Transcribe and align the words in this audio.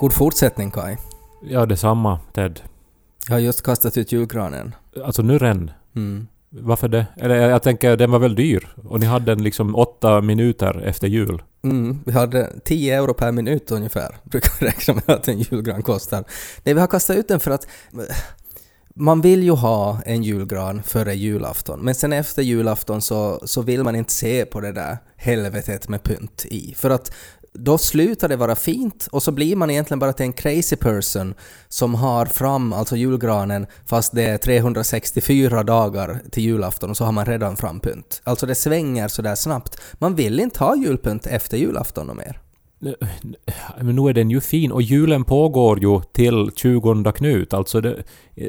God 0.00 0.12
fortsättning 0.12 0.70
Kai. 0.70 0.96
Ja, 1.42 1.66
detsamma 1.66 2.18
Ted. 2.32 2.60
Jag 3.28 3.34
har 3.34 3.40
just 3.40 3.62
kastat 3.62 3.96
ut 3.96 4.12
julgranen. 4.12 4.74
Alltså 5.04 5.22
nu 5.22 5.38
redan. 5.38 5.70
Mm. 5.96 6.26
Varför 6.48 6.88
det? 6.88 7.06
Eller 7.16 7.34
jag 7.34 7.50
jag 7.50 7.62
tänker, 7.62 7.96
den 7.96 8.10
var 8.10 8.18
väl 8.18 8.34
dyr? 8.34 8.68
Och 8.88 9.00
ni 9.00 9.06
hade 9.06 9.34
den 9.34 9.44
liksom 9.44 9.76
åtta 9.76 10.20
minuter 10.20 10.82
efter 10.84 11.08
jul. 11.08 11.42
Mm, 11.62 12.00
vi 12.06 12.12
hade 12.12 12.60
10 12.64 12.96
euro 12.96 13.14
per 13.14 13.32
minut 13.32 13.70
ungefär, 13.70 14.16
brukar 14.24 14.66
räkna 14.66 14.94
med 14.94 15.10
att 15.10 15.28
en 15.28 15.38
julgran 15.38 15.82
kostar. 15.82 16.24
Nej, 16.64 16.74
vi 16.74 16.80
har 16.80 16.86
kastat 16.86 17.16
ut 17.16 17.28
den 17.28 17.40
för 17.40 17.50
att 17.50 17.66
eh, 17.92 18.16
man 18.94 19.20
vill 19.20 19.42
ju 19.42 19.52
ha 19.52 20.02
en 20.06 20.22
julgran 20.22 20.82
före 20.82 21.14
julafton, 21.14 21.80
men 21.80 21.94
sen 21.94 22.12
efter 22.12 22.42
julafton 22.42 23.02
så, 23.02 23.40
så 23.44 23.62
vill 23.62 23.84
man 23.84 23.96
inte 23.96 24.12
se 24.12 24.44
på 24.44 24.60
det 24.60 24.72
där 24.72 24.98
helvetet 25.16 25.88
med 25.88 26.02
pynt 26.02 26.46
i. 26.50 26.74
För 26.76 26.90
att 26.90 27.12
då 27.52 27.78
slutar 27.78 28.28
det 28.28 28.36
vara 28.36 28.56
fint 28.56 29.08
och 29.12 29.22
så 29.22 29.32
blir 29.32 29.56
man 29.56 29.70
egentligen 29.70 29.98
bara 29.98 30.12
till 30.12 30.26
en 30.26 30.32
crazy 30.32 30.76
person 30.76 31.34
som 31.68 31.94
har 31.94 32.26
fram 32.26 32.72
alltså 32.72 32.96
julgranen 32.96 33.66
fast 33.86 34.14
det 34.14 34.24
är 34.24 34.38
364 34.38 35.62
dagar 35.62 36.20
till 36.30 36.42
julafton 36.42 36.90
och 36.90 36.96
så 36.96 37.04
har 37.04 37.12
man 37.12 37.26
redan 37.26 37.56
fram 37.56 37.80
pynt. 37.80 38.20
Alltså 38.24 38.46
det 38.46 38.54
svänger 38.54 39.08
sådär 39.08 39.34
snabbt. 39.34 39.80
Man 39.98 40.14
vill 40.14 40.40
inte 40.40 40.64
ha 40.64 40.76
julpynt 40.76 41.26
efter 41.26 41.56
julafton 41.56 42.10
och 42.10 42.16
mer. 42.16 42.40
Men 43.80 43.96
nu 43.96 44.08
är 44.08 44.12
den 44.12 44.30
ju 44.30 44.40
fin 44.40 44.72
och 44.72 44.82
julen 44.82 45.24
pågår 45.24 45.82
ju 45.82 46.00
till 46.12 46.50
20 46.56 47.12
Knut. 47.12 47.54
Alltså 47.54 47.80
det, 47.80 48.02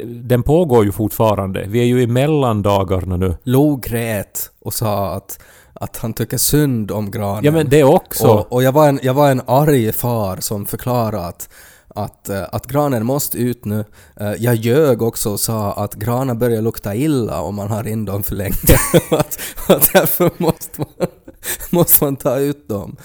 den 0.06 0.44
pågår 0.44 0.86
ju 0.86 0.92
fortfarande. 0.92 1.66
Vi 1.68 1.80
är 1.80 1.86
ju 1.86 2.02
i 2.02 2.08
mellandagarna 2.08 3.18
nu. 3.18 3.36
Lo 3.44 3.76
grät 3.76 4.52
och 4.60 4.74
sa 4.74 5.16
att, 5.16 5.40
att 5.82 5.98
han 5.98 6.14
tycker 6.14 6.38
synd 6.38 6.92
om 6.92 7.12
granen. 7.12 7.44
Ja 7.44 7.52
men 7.52 7.70
det 7.70 7.84
också. 7.84 8.28
Och, 8.28 8.52
och 8.54 8.64
jag, 8.64 8.72
var 8.72 8.88
en, 8.90 9.00
jag 9.04 9.14
var 9.14 9.32
en 9.32 9.42
arg 9.48 9.92
far 9.92 10.38
som 10.40 10.66
förklarade 10.66 11.26
att, 11.26 11.50
att, 11.96 12.30
eh, 12.30 12.44
att 12.52 12.68
granen 12.68 13.06
måste 13.06 13.38
ut 13.38 13.66
nu. 13.66 13.86
Eh, 14.20 14.32
Jag 14.34 14.56
ljög 14.56 15.02
också 15.02 15.30
och 15.32 15.40
sa 15.40 15.74
att 15.74 15.94
granar 15.94 16.36
börjar 16.36 16.62
lukta 16.62 16.96
illa 16.96 17.42
om 17.42 17.56
man 17.56 17.72
har 17.72 17.88
in 17.88 18.06
dem 18.06 18.24
för 18.24 18.36
länge. 18.36 18.56
att, 19.12 19.40
att 19.68 19.94
därför 19.94 20.32
måste 20.38 20.82
man, 20.82 21.08
måste 21.70 22.04
man 22.04 22.16
ta 22.16 22.38
ut 22.40 22.68
dem. 22.70 22.96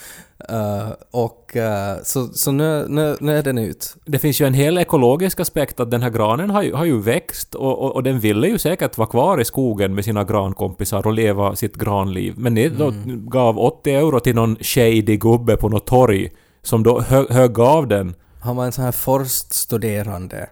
Eh, 0.49 0.89
och 1.11 1.57
eh, 1.57 1.97
så, 2.03 2.27
så 2.27 2.53
nu, 2.53 2.87
nu, 2.89 3.17
nu 3.21 3.39
är 3.39 3.43
den 3.43 3.59
ut. 3.59 3.97
Det 4.05 4.19
finns 4.19 4.41
ju 4.41 4.47
en 4.47 4.55
hel 4.55 4.79
ekologisk 4.79 5.41
aspekt 5.41 5.81
att 5.81 5.91
den 5.91 6.03
här 6.03 6.11
granen 6.11 6.51
har 6.51 6.63
ju, 6.63 6.75
har 6.75 6.85
ju 6.85 7.01
växt 7.03 7.55
och, 7.55 7.83
och, 7.83 7.95
och 7.95 8.03
den 8.03 8.21
ville 8.21 8.49
ju 8.49 8.59
säkert 8.59 8.99
vara 8.99 9.09
kvar 9.09 9.41
i 9.41 9.45
skogen 9.45 9.95
med 9.95 10.05
sina 10.05 10.25
grankompisar 10.25 11.07
och 11.07 11.13
leva 11.13 11.57
sitt 11.57 11.75
granliv. 11.77 12.35
Men 12.37 12.55
ni 12.55 12.69
då 12.69 12.93
gav 13.07 13.59
80 13.59 13.91
euro 13.91 14.21
till 14.21 14.35
någon 14.35 14.57
shady 14.61 15.17
gubbe 15.17 15.57
på 15.57 15.69
något 15.69 15.87
torg 15.87 16.31
som 16.63 16.83
då 16.83 17.01
hö, 17.01 17.25
högg 17.31 17.61
av 17.61 17.89
den. 17.89 18.15
Han 18.41 18.57
var 18.57 18.67
en 18.67 18.73
sån 18.73 18.85
här 18.85 18.93
forststuderande 18.93 20.49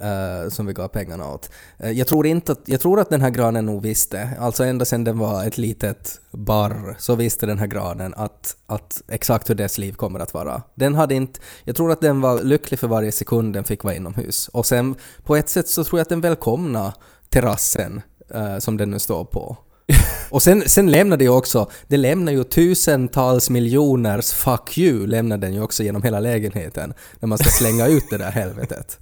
eh, 0.00 0.48
som 0.48 0.66
vi 0.66 0.72
gav 0.72 0.88
pengarna 0.88 1.32
åt. 1.32 1.50
Eh, 1.78 1.90
jag, 1.90 2.06
tror 2.06 2.26
inte 2.26 2.52
att, 2.52 2.60
jag 2.64 2.80
tror 2.80 3.00
att 3.00 3.10
den 3.10 3.20
här 3.20 3.30
granen 3.30 3.66
nog 3.66 3.82
visste, 3.82 4.30
alltså 4.40 4.64
ända 4.64 4.84
sedan 4.84 5.04
den 5.04 5.18
var 5.18 5.44
ett 5.44 5.58
litet 5.58 6.20
barr, 6.30 6.96
så 6.98 7.14
visste 7.14 7.46
den 7.46 7.58
här 7.58 7.66
granen 7.66 8.14
att, 8.14 8.56
att 8.66 9.02
exakt 9.08 9.50
hur 9.50 9.54
dess 9.54 9.78
liv 9.78 9.92
kommer 9.92 10.20
att 10.20 10.34
vara. 10.34 10.62
Den 10.74 10.94
hade 10.94 11.14
inte, 11.14 11.40
jag 11.64 11.76
tror 11.76 11.92
att 11.92 12.00
den 12.00 12.20
var 12.20 12.42
lycklig 12.42 12.80
för 12.80 12.88
varje 12.88 13.12
sekund 13.12 13.54
den 13.54 13.64
fick 13.64 13.84
vara 13.84 13.94
inomhus. 13.94 14.48
Och 14.48 14.66
sen 14.66 14.94
på 15.24 15.36
ett 15.36 15.48
sätt 15.48 15.68
så 15.68 15.84
tror 15.84 15.98
jag 15.98 16.02
att 16.02 16.08
den 16.08 16.20
välkomna 16.20 16.92
terrassen 17.28 18.02
eh, 18.34 18.58
som 18.58 18.76
den 18.76 18.90
nu 18.90 18.98
står 18.98 19.24
på. 19.24 19.56
Och 20.30 20.42
sen, 20.42 20.62
sen 20.66 20.90
lämnar 20.90 21.16
det 21.16 21.24
ju 21.24 21.30
också, 21.30 21.70
det 21.88 21.96
lämnar 21.96 22.32
ju 22.32 22.44
tusentals 22.44 23.50
miljoners 23.50 24.32
fuck 24.32 24.78
you 24.78 25.06
lämnar 25.06 25.38
den 25.38 25.54
ju 25.54 25.62
också 25.62 25.82
genom 25.82 26.02
hela 26.02 26.20
lägenheten 26.20 26.94
när 27.20 27.26
man 27.26 27.38
ska 27.38 27.50
slänga 27.50 27.86
ut 27.86 28.04
det 28.10 28.18
där 28.18 28.30
helvetet. 28.30 28.98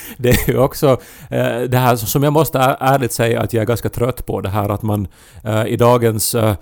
Det 0.16 0.28
är 0.28 0.50
ju 0.50 0.58
också 0.58 1.00
eh, 1.30 1.60
det 1.60 1.78
här 1.78 1.96
som 1.96 2.22
jag 2.22 2.32
måste 2.32 2.58
ärligt 2.80 3.12
säga 3.12 3.40
att 3.40 3.52
jag 3.52 3.62
är 3.62 3.66
ganska 3.66 3.88
trött 3.88 4.26
på 4.26 4.40
det 4.40 4.48
här 4.48 4.68
att 4.68 4.82
man 4.82 5.08
eh, 5.44 5.66
i 5.66 5.76
dagens 5.76 6.34
eh, 6.34 6.54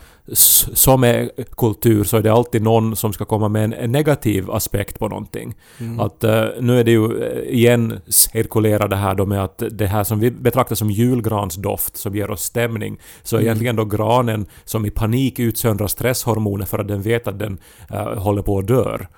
som 0.72 1.04
är 1.04 1.30
kultur 1.56 2.04
så 2.04 2.16
är 2.16 2.22
det 2.22 2.32
alltid 2.32 2.62
någon 2.62 2.96
som 2.96 3.12
ska 3.12 3.24
komma 3.24 3.48
med 3.48 3.74
en, 3.74 3.92
negativ 3.92 4.50
aspekt 4.50 4.98
på 4.98 5.08
någonting. 5.08 5.54
Att 5.98 6.24
eh, 6.24 6.44
nu 6.60 6.80
är 6.80 6.84
det 6.84 6.90
ju 6.90 7.22
eh, 7.22 7.54
igen 7.54 8.00
cirkulera 8.08 8.88
det 8.88 8.96
här 8.96 9.14
då 9.14 9.26
med 9.26 9.44
att 9.44 9.62
det 9.70 9.86
här 9.86 10.04
som 10.04 10.20
vi 10.20 10.30
betraktar 10.30 10.76
som 10.76 10.90
julgransdoft 10.90 11.96
som 11.96 12.16
ger 12.16 12.30
oss 12.30 12.42
stämning 12.42 12.98
så 13.22 13.36
är 13.36 13.40
egentligen 13.40 13.76
då 13.76 13.84
granen 13.84 14.46
som 14.64 14.86
i 14.86 14.90
panik 14.90 15.38
utsöndrar 15.38 15.86
stresshormoner 15.86 16.66
för 16.66 16.78
att 16.78 16.88
den 16.88 17.02
vet 17.02 17.26
att 17.26 17.38
den 17.38 17.58
eh, 17.90 18.18
håller 18.18 18.42
på 18.42 18.58
att 18.58 18.66
dör. 18.66 19.08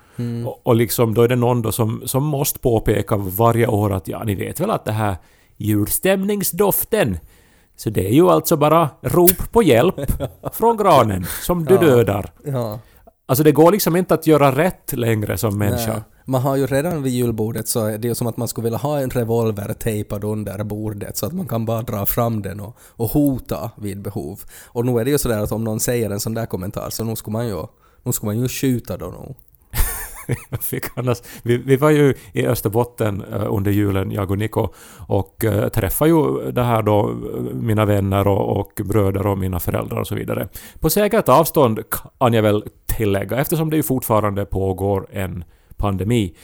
Och, 0.45 0.67
och 0.67 0.75
liksom 0.75 1.13
då 1.13 1.21
är 1.21 1.27
det 1.27 1.35
någon 1.35 1.61
då 1.61 1.71
som, 1.71 2.01
som 2.05 2.23
måste 2.23 2.59
påpeka 2.59 3.15
varje 3.17 3.67
år 3.67 3.93
att 3.93 4.07
ja, 4.07 4.23
ni 4.23 4.35
vet 4.35 4.59
väl 4.59 4.71
att 4.71 4.85
det 4.85 4.91
här 4.91 5.15
julstämningsdoften 5.57 7.17
så 7.75 7.89
det 7.89 8.07
är 8.07 8.13
ju 8.13 8.29
alltså 8.29 8.57
bara 8.57 8.89
rop 9.01 9.51
på 9.51 9.63
hjälp 9.63 9.95
från 10.53 10.77
granen 10.77 11.25
som 11.41 11.65
du 11.65 11.77
dödar. 11.87 12.31
Ja. 12.45 12.79
Alltså 13.25 13.43
det 13.43 13.51
går 13.51 13.71
liksom 13.71 13.95
inte 13.95 14.13
att 14.13 14.27
göra 14.27 14.51
rätt 14.51 14.93
längre 14.93 15.37
som 15.37 15.57
människa. 15.57 15.93
Nej. 15.93 16.03
Man 16.27 16.41
har 16.41 16.55
ju 16.55 16.67
redan 16.67 17.03
vid 17.03 17.13
julbordet 17.13 17.67
så 17.67 17.85
är 17.85 17.97
det 17.97 18.07
ju 18.07 18.15
som 18.15 18.27
att 18.27 18.37
man 18.37 18.47
skulle 18.47 18.63
vilja 18.63 18.77
ha 18.77 18.99
en 18.99 19.09
revolver 19.09 19.73
tejpad 19.73 20.23
under 20.23 20.63
bordet 20.63 21.17
så 21.17 21.25
att 21.25 21.33
man 21.33 21.47
kan 21.47 21.65
bara 21.65 21.81
dra 21.81 22.05
fram 22.05 22.41
den 22.41 22.59
och, 22.59 22.77
och 22.79 23.09
hota 23.09 23.71
vid 23.77 24.01
behov. 24.01 24.39
Och 24.65 24.85
nu 24.85 24.99
är 24.99 25.05
det 25.05 25.11
ju 25.11 25.17
sådär 25.17 25.39
att 25.39 25.51
om 25.51 25.63
någon 25.63 25.79
säger 25.79 26.09
en 26.09 26.19
sån 26.19 26.33
där 26.33 26.45
kommentar 26.45 26.89
så 26.89 27.03
nu 27.03 27.15
skulle 27.15 27.33
man 27.33 27.47
ju, 27.47 27.63
nu 28.03 28.11
skulle 28.11 28.27
man 28.27 28.41
ju 28.41 28.47
skjuta 28.47 28.97
då 28.97 29.05
nog. 29.05 29.35
Fick 30.61 30.83
annars, 30.95 31.21
vi, 31.43 31.57
vi 31.57 31.75
var 31.75 31.89
ju 31.89 32.13
i 32.33 32.47
Österbotten 32.47 33.23
eh, 33.33 33.53
under 33.53 33.71
julen, 33.71 34.11
jag 34.11 34.31
och 34.31 34.37
Niko, 34.37 34.67
och 35.07 35.45
eh, 35.45 35.67
träffade 35.67 36.11
ju 36.11 36.51
det 36.51 36.63
här 36.63 36.81
då, 36.81 37.09
eh, 37.09 37.41
mina 37.53 37.85
vänner 37.85 38.27
och, 38.27 38.59
och 38.59 38.81
bröder 38.85 39.27
och 39.27 39.37
mina 39.37 39.59
föräldrar 39.59 39.99
och 39.99 40.07
så 40.07 40.15
vidare. 40.15 40.47
På 40.79 40.89
säkert 40.89 41.29
avstånd 41.29 41.79
kan 42.19 42.33
jag 42.33 42.43
väl 42.43 42.63
tillägga, 42.85 43.37
eftersom 43.37 43.69
det 43.69 43.75
ju 43.75 43.83
fortfarande 43.83 44.45
pågår 44.45 45.07
en 45.11 45.43
pandemi. 45.77 46.35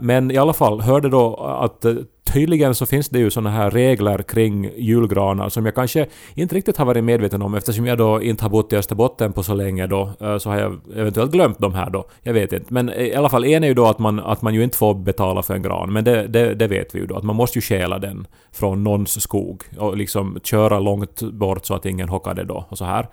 Men 0.00 0.30
i 0.30 0.36
alla 0.36 0.52
fall, 0.52 0.80
hörde 0.80 1.08
då 1.08 1.34
att 1.36 1.86
tydligen 2.36 2.74
så 2.74 2.86
finns 2.86 3.08
det 3.08 3.18
ju 3.18 3.30
såna 3.30 3.50
här 3.50 3.70
regler 3.70 4.22
kring 4.22 4.70
julgranar 4.76 5.48
som 5.48 5.64
jag 5.64 5.74
kanske 5.74 6.06
inte 6.34 6.54
riktigt 6.54 6.76
har 6.76 6.84
varit 6.84 7.04
medveten 7.04 7.42
om 7.42 7.54
eftersom 7.54 7.86
jag 7.86 7.98
då 7.98 8.22
inte 8.22 8.44
har 8.44 8.50
bott 8.50 8.72
i 8.72 8.76
Österbotten 8.76 9.32
på 9.32 9.42
så 9.42 9.54
länge 9.54 9.86
då 9.86 10.12
eh, 10.20 10.38
så 10.38 10.50
har 10.50 10.58
jag 10.58 10.80
eventuellt 10.96 11.32
glömt 11.32 11.58
de 11.58 11.74
här 11.74 11.90
då. 11.90 12.04
Jag 12.22 12.32
vet 12.32 12.52
inte. 12.52 12.74
Men 12.74 12.88
eh, 12.88 13.06
i 13.06 13.14
alla 13.14 13.28
fall 13.28 13.44
en 13.44 13.64
är 13.64 13.68
ju 13.68 13.74
då 13.74 13.86
att 13.86 13.98
man, 13.98 14.20
att 14.20 14.42
man 14.42 14.54
ju 14.54 14.64
inte 14.64 14.76
får 14.76 14.94
betala 14.94 15.42
för 15.42 15.54
en 15.54 15.62
gran. 15.62 15.92
Men 15.92 16.04
det, 16.04 16.26
det, 16.26 16.54
det 16.54 16.66
vet 16.66 16.94
vi 16.94 16.98
ju 16.98 17.06
då 17.06 17.16
att 17.16 17.24
man 17.24 17.36
måste 17.36 17.58
ju 17.58 17.62
stjäla 17.62 17.98
den 17.98 18.26
från 18.52 18.84
någons 18.84 19.20
skog 19.20 19.62
och 19.78 19.96
liksom 19.96 20.38
köra 20.42 20.80
långt 20.80 21.22
bort 21.22 21.66
så 21.66 21.74
att 21.74 21.86
ingen 21.86 22.08
hockar 22.08 22.34
det 22.34 22.44
då 22.44 22.66
och 22.68 22.78
så 22.78 22.84
här. 22.84 23.06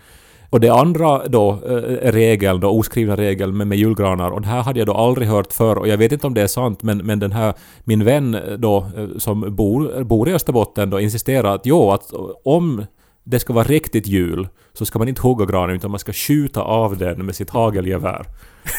Och 0.54 0.60
det 0.60 0.70
andra 0.70 1.28
då, 1.28 1.52
eh, 1.52 2.12
regeln 2.12 2.60
då, 2.60 2.70
oskrivna 2.70 3.16
regeln 3.16 3.58
med, 3.58 3.68
med 3.68 3.78
julgranar, 3.78 4.32
och 4.32 4.42
det 4.42 4.48
här 4.48 4.62
hade 4.62 4.80
jag 4.80 4.88
då 4.88 4.94
aldrig 4.94 5.28
hört 5.28 5.54
förr 5.54 5.78
och 5.78 5.88
jag 5.88 5.98
vet 5.98 6.12
inte 6.12 6.28
om 6.28 6.34
det 6.34 6.42
är 6.42 6.48
sant 6.48 6.84
men, 6.84 6.98
men 6.98 7.20
den 7.20 7.32
här, 7.32 7.54
min 7.84 8.04
vän 8.04 8.38
då 8.58 8.78
eh, 8.98 9.08
som 9.18 9.56
bor, 9.56 10.04
bor 10.04 10.30
i 10.30 10.34
Österbotten 10.34 10.90
då 10.90 11.00
insisterar 11.00 11.56
att 11.56 11.66
jo, 11.66 11.92
att 11.92 12.12
om 12.44 12.86
det 13.24 13.40
ska 13.40 13.54
vara 13.54 13.64
riktigt 13.64 14.08
jul 14.08 14.48
så 14.74 14.86
ska 14.86 15.00
man 15.00 15.08
inte 15.08 15.22
hugga 15.22 15.46
granen 15.46 15.76
utan 15.76 15.92
man 15.92 16.00
ska 16.00 16.14
skjuta 16.14 16.62
av 16.62 16.98
den 16.98 17.26
med 17.26 17.36
sitt 17.36 17.50
hagelgevär. 17.50 18.26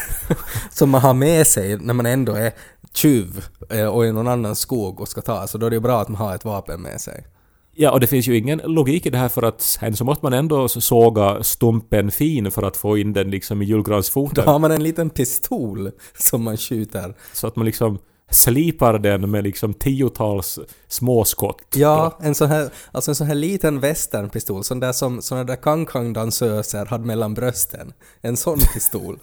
Som 0.71 0.89
man 0.89 1.01
har 1.01 1.13
med 1.13 1.47
sig 1.47 1.77
när 1.77 1.93
man 1.93 2.05
ändå 2.05 2.33
är 2.33 2.51
tjuv 2.93 3.45
eh, 3.69 3.87
och 3.87 4.05
i 4.05 4.11
någon 4.11 4.27
annan 4.27 4.55
skog 4.55 5.01
och 5.01 5.07
ska 5.07 5.21
ta, 5.21 5.47
så 5.47 5.57
då 5.57 5.65
är 5.65 5.69
det 5.69 5.75
ju 5.75 5.81
bra 5.81 6.01
att 6.01 6.09
man 6.09 6.21
har 6.21 6.35
ett 6.35 6.45
vapen 6.45 6.81
med 6.81 7.01
sig. 7.01 7.25
Ja, 7.77 7.91
och 7.91 7.99
det 7.99 8.07
finns 8.07 8.27
ju 8.27 8.37
ingen 8.37 8.57
logik 8.65 9.05
i 9.05 9.09
det 9.09 9.17
här 9.17 9.29
för 9.29 9.43
att 9.43 9.61
sen 9.61 9.95
så 9.95 10.03
måste 10.03 10.25
man 10.25 10.33
ändå 10.33 10.67
såga 10.67 11.43
stumpen 11.43 12.11
fin 12.11 12.51
för 12.51 12.63
att 12.63 12.77
få 12.77 12.97
in 12.97 13.13
den 13.13 13.31
liksom 13.31 13.61
i 13.61 13.65
Då 13.65 13.69
julgransfoten. 13.69 14.47
har 14.47 14.59
man 14.59 14.71
en 14.71 14.83
liten 14.83 15.09
pistol 15.09 15.91
som 16.17 16.43
man 16.43 16.57
skjuter. 16.57 17.15
Så 17.33 17.47
att 17.47 17.55
man 17.55 17.65
liksom 17.65 17.99
slipar 18.31 18.99
den 18.99 19.31
med 19.31 19.43
liksom 19.43 19.73
tiotals 19.73 20.59
småskott. 20.87 21.61
Ja, 21.75 22.19
en 22.21 22.35
sån 22.35 22.47
här, 22.49 22.69
alltså 22.91 23.11
en 23.11 23.15
sån 23.15 23.27
här 23.27 23.35
liten 23.35 23.79
westernpistol, 23.79 24.63
sån 24.63 24.79
där 24.79 24.91
som 24.91 25.21
såna 25.21 25.43
där 25.43 25.55
kang-kang-dansöser 25.55 26.85
hade 26.85 27.05
mellan 27.05 27.33
brösten. 27.33 27.93
En 28.21 28.37
sån 28.37 28.59
pistol. 28.73 29.19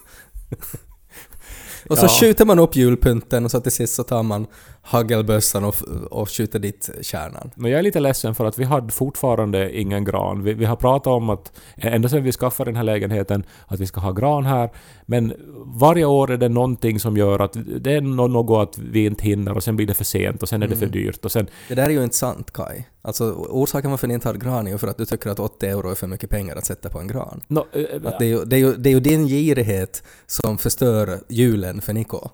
och 1.89 1.99
så 1.99 2.05
Ja. 2.05 2.09
skjuter 2.09 2.45
man 2.45 2.59
upp 2.59 2.77
julpynten 2.77 3.45
och 3.45 3.51
så 3.51 3.61
till 3.61 3.73
sist 3.73 3.95
så 3.95 4.03
tar 4.05 4.23
man 4.23 4.47
hagelbössan 4.85 5.65
och, 5.65 5.75
och 6.11 6.31
skjuter 6.31 6.59
dit 6.59 6.91
kärnan. 7.01 7.51
Men 7.57 7.71
jag 7.71 7.79
är 7.79 7.83
lite 7.83 8.01
ledsen 8.01 8.35
för 8.35 8.45
att 8.45 8.59
vi 8.59 8.65
hade 8.65 8.93
fortfarande 8.93 9.79
ingen 9.81 10.05
gran. 10.05 10.43
Vi, 10.43 10.55
vi 10.55 10.65
har 10.65 10.77
pratat 10.77 11.07
om 11.07 11.31
att 11.31 11.53
ända 11.77 12.09
sedan 12.09 12.23
vi 12.23 12.33
skaffade 12.33 12.69
den 12.71 12.77
här 12.77 12.85
lägenheten 12.85 13.45
att 13.67 13.81
vi 13.81 13.87
ska 13.87 14.01
ha 14.01 14.13
gran 14.13 14.45
här. 14.47 14.71
Men 15.07 15.33
varje 15.81 16.05
år 16.05 16.31
är 16.31 16.37
det 16.37 16.49
någonting 16.49 17.01
som 17.01 17.17
gör 17.17 17.39
att 17.39 17.57
det 17.81 17.93
är 17.93 18.01
nå- 18.01 18.27
något 18.27 18.69
att 18.69 18.79
vi 18.79 19.07
inte 19.07 19.25
hinner 19.25 19.57
och 19.57 19.63
sen 19.63 19.77
blir 19.77 19.87
det 19.87 19.95
för 19.95 20.05
sent 20.05 20.43
och 20.43 20.49
sen 20.49 20.63
är 20.63 20.69
det 20.69 20.77
för 20.77 20.87
dyrt 20.87 21.25
och 21.25 21.33
sen... 21.33 21.47
Det 21.69 21.75
där 21.75 21.85
är 21.85 21.91
ju 21.91 22.05
inte 22.05 22.17
sant 22.17 22.51
Kai. 22.53 22.85
Alltså 23.03 23.33
orsaken 23.33 23.91
varför 23.91 24.09
ni 24.09 24.15
inte 24.15 24.29
har 24.29 24.35
gran 24.35 24.67
är 24.67 24.71
ju 24.71 24.79
för 24.79 24.89
att 24.89 24.97
du 24.99 25.05
tycker 25.07 25.31
att 25.31 25.39
80 25.41 25.67
euro 25.67 25.91
är 25.91 25.95
för 25.95 26.07
mycket 26.07 26.31
pengar 26.31 26.57
att 26.57 26.67
sätta 26.67 26.89
på 26.89 26.99
en 27.01 27.07
gran. 27.07 27.41
Nå, 27.49 27.67
eh, 27.73 27.85
Att 28.05 28.19
det, 28.19 28.25
är 28.25 28.29
ju, 28.29 28.45
det, 28.45 28.57
är 28.57 28.61
ju, 28.61 28.75
det 28.77 28.89
är 28.89 28.93
ju 28.95 29.01
din 29.01 29.27
girighet 29.27 30.03
som 30.27 30.59
förstör 30.59 31.21
julen 31.29 31.81
för 31.81 31.93
Niko. 31.93 32.29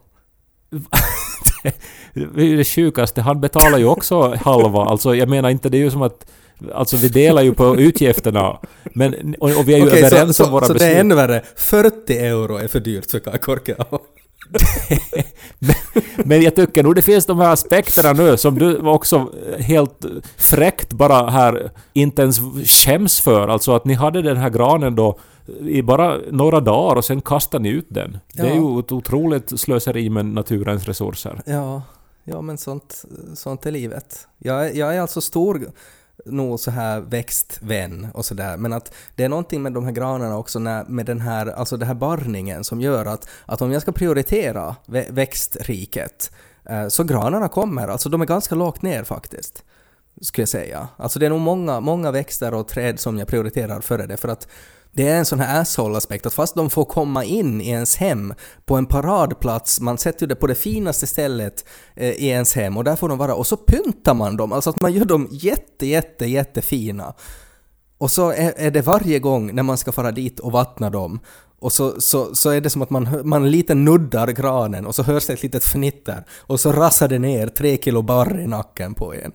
det 2.12 2.42
är 2.42 2.56
det 2.56 2.64
sjukaste. 2.64 3.20
Han 3.20 3.40
betalar 3.40 3.78
ju 3.78 3.84
också 3.86 4.34
halva. 4.34 4.84
Alltså 4.84 5.14
jag 5.14 5.28
menar 5.28 5.50
inte, 5.50 5.68
det 5.68 5.76
är 5.78 5.82
ju 5.82 5.90
som 5.90 6.02
att... 6.02 6.26
Alltså 6.74 6.96
vi 6.96 7.08
delar 7.08 7.42
ju 7.42 7.54
på 7.54 7.76
utgifterna. 7.76 8.58
Men, 8.84 9.34
och, 9.38 9.58
och 9.58 9.68
vi 9.68 9.74
är 9.74 9.78
ju 9.78 9.86
Okej, 9.86 10.02
överens 10.02 10.36
så, 10.36 10.44
om 10.44 10.52
våra 10.52 10.60
så, 10.60 10.66
så 10.66 10.72
det 10.72 10.78
beslut. 10.78 10.96
är 10.96 11.00
ännu 11.00 11.14
värre. 11.14 11.42
40 11.56 12.18
euro 12.18 12.56
är 12.56 12.68
för 12.68 12.80
dyrt 12.80 13.10
för 13.10 13.18
Kai 13.18 13.38
Korkeao. 13.38 13.98
Men 16.24 16.42
jag 16.42 16.54
tycker 16.56 16.82
nog 16.82 16.94
det 16.94 17.02
finns 17.02 17.26
de 17.26 17.38
här 17.38 17.52
aspekterna 17.52 18.12
nu 18.12 18.36
som 18.36 18.58
du 18.58 18.78
också 18.78 19.32
helt 19.58 20.04
fräckt 20.36 20.92
bara 20.92 21.30
här 21.30 21.70
inte 21.92 22.22
ens 22.22 22.38
skäms 22.64 23.20
för. 23.20 23.48
Alltså 23.48 23.72
att 23.74 23.84
ni 23.84 23.94
hade 23.94 24.22
den 24.22 24.36
här 24.36 24.50
granen 24.50 24.94
då 24.94 25.18
i 25.60 25.82
bara 25.82 26.16
några 26.30 26.60
dagar 26.60 26.96
och 26.96 27.04
sen 27.04 27.20
kastade 27.20 27.62
ni 27.62 27.68
ut 27.68 27.86
den. 27.88 28.18
Det 28.34 28.42
är 28.42 28.46
Ja. 28.46 28.54
ju 28.54 28.78
ett 28.80 28.92
otroligt 28.92 29.60
slöseri 29.60 30.10
med 30.10 30.26
naturens 30.26 30.84
resurser. 30.84 31.40
Ja, 31.46 31.82
ja 32.24 32.40
men 32.40 32.58
sånt, 32.58 33.04
sånt 33.34 33.66
är 33.66 33.70
livet. 33.70 34.26
Jag, 34.38 34.66
är- 34.66 34.74
jag 34.78 34.96
är 34.96 35.00
alltså 35.00 35.20
stor 35.20 35.70
nog 36.26 36.60
så 36.60 36.70
här 36.70 37.00
växtvän 37.00 38.08
och 38.14 38.24
sådär, 38.24 38.56
men 38.56 38.72
att 38.72 38.94
det 39.14 39.24
är 39.24 39.28
någonting 39.28 39.62
med 39.62 39.72
de 39.72 39.84
här 39.84 39.92
granarna 39.92 40.38
också 40.38 40.58
när, 40.58 40.84
med 40.84 41.06
den 41.06 41.20
här, 41.20 41.46
alltså 41.46 41.76
den 41.76 41.88
här 41.88 41.94
barrningen 41.94 42.64
som 42.64 42.80
gör 42.80 43.06
att, 43.06 43.28
att 43.46 43.62
om 43.62 43.72
jag 43.72 43.82
ska 43.82 43.92
prioritera 43.92 44.76
växtriket 45.10 46.32
eh, 46.64 46.88
så 46.88 47.04
granarna 47.04 47.48
kommer, 47.48 47.88
alltså 47.88 48.08
de 48.08 48.20
är 48.20 48.26
ganska 48.26 48.54
lågt 48.54 48.82
ner 48.82 49.04
faktiskt. 49.04 49.64
Skulle 50.20 50.42
jag 50.42 50.48
säga. 50.48 50.88
Alltså 50.96 51.18
det 51.18 51.26
är 51.26 51.30
nog 51.30 51.40
många, 51.40 51.80
många 51.80 52.10
växter 52.10 52.54
och 52.54 52.68
träd 52.68 53.00
som 53.00 53.18
jag 53.18 53.28
prioriterar 53.28 53.80
före 53.80 54.06
det 54.06 54.16
för 54.16 54.28
att 54.28 54.48
det 54.92 55.08
är 55.08 55.18
en 55.18 55.24
sån 55.24 55.40
här 55.40 55.60
asshole-aspekt 55.60 56.26
att 56.26 56.34
fast 56.34 56.54
de 56.54 56.70
får 56.70 56.84
komma 56.84 57.24
in 57.24 57.60
i 57.60 57.68
ens 57.68 57.96
hem 57.96 58.34
på 58.64 58.76
en 58.76 58.86
paradplats, 58.86 59.80
man 59.80 59.98
sätter 59.98 60.22
ju 60.22 60.26
det 60.26 60.34
på 60.34 60.46
det 60.46 60.54
finaste 60.54 61.06
stället 61.06 61.64
eh, 61.94 62.10
i 62.10 62.28
ens 62.28 62.54
hem 62.54 62.76
och 62.76 62.84
där 62.84 62.96
får 62.96 63.08
de 63.08 63.18
vara 63.18 63.34
och 63.34 63.46
så 63.46 63.56
pyntar 63.56 64.14
man 64.14 64.36
dem, 64.36 64.52
alltså 64.52 64.70
att 64.70 64.80
man 64.80 64.92
gör 64.92 65.04
dem 65.04 65.28
jätte, 65.30 65.86
jätte, 65.86 66.26
jättefina. 66.26 67.14
Och 67.98 68.10
så 68.10 68.30
är, 68.30 68.52
är 68.56 68.70
det 68.70 68.82
varje 68.82 69.18
gång 69.18 69.54
när 69.54 69.62
man 69.62 69.78
ska 69.78 69.92
fara 69.92 70.12
dit 70.12 70.40
och 70.40 70.52
vattna 70.52 70.90
dem 70.90 71.20
och 71.60 71.72
så, 71.72 72.00
så, 72.00 72.34
så 72.34 72.50
är 72.50 72.60
det 72.60 72.70
som 72.70 72.82
att 72.82 72.90
man, 72.90 73.20
man 73.24 73.50
lite 73.50 73.74
nuddar 73.74 74.28
granen 74.28 74.86
och 74.86 74.94
så 74.94 75.02
hörs 75.02 75.26
det 75.26 75.32
ett 75.32 75.42
litet 75.42 75.64
fnitter 75.64 76.24
och 76.38 76.60
så 76.60 76.72
rasar 76.72 77.08
det 77.08 77.18
ner 77.18 77.46
tre 77.46 77.76
kilo 77.76 78.02
barr 78.02 78.40
i 78.40 78.46
nacken 78.46 78.94
på 78.94 79.14
en. 79.14 79.32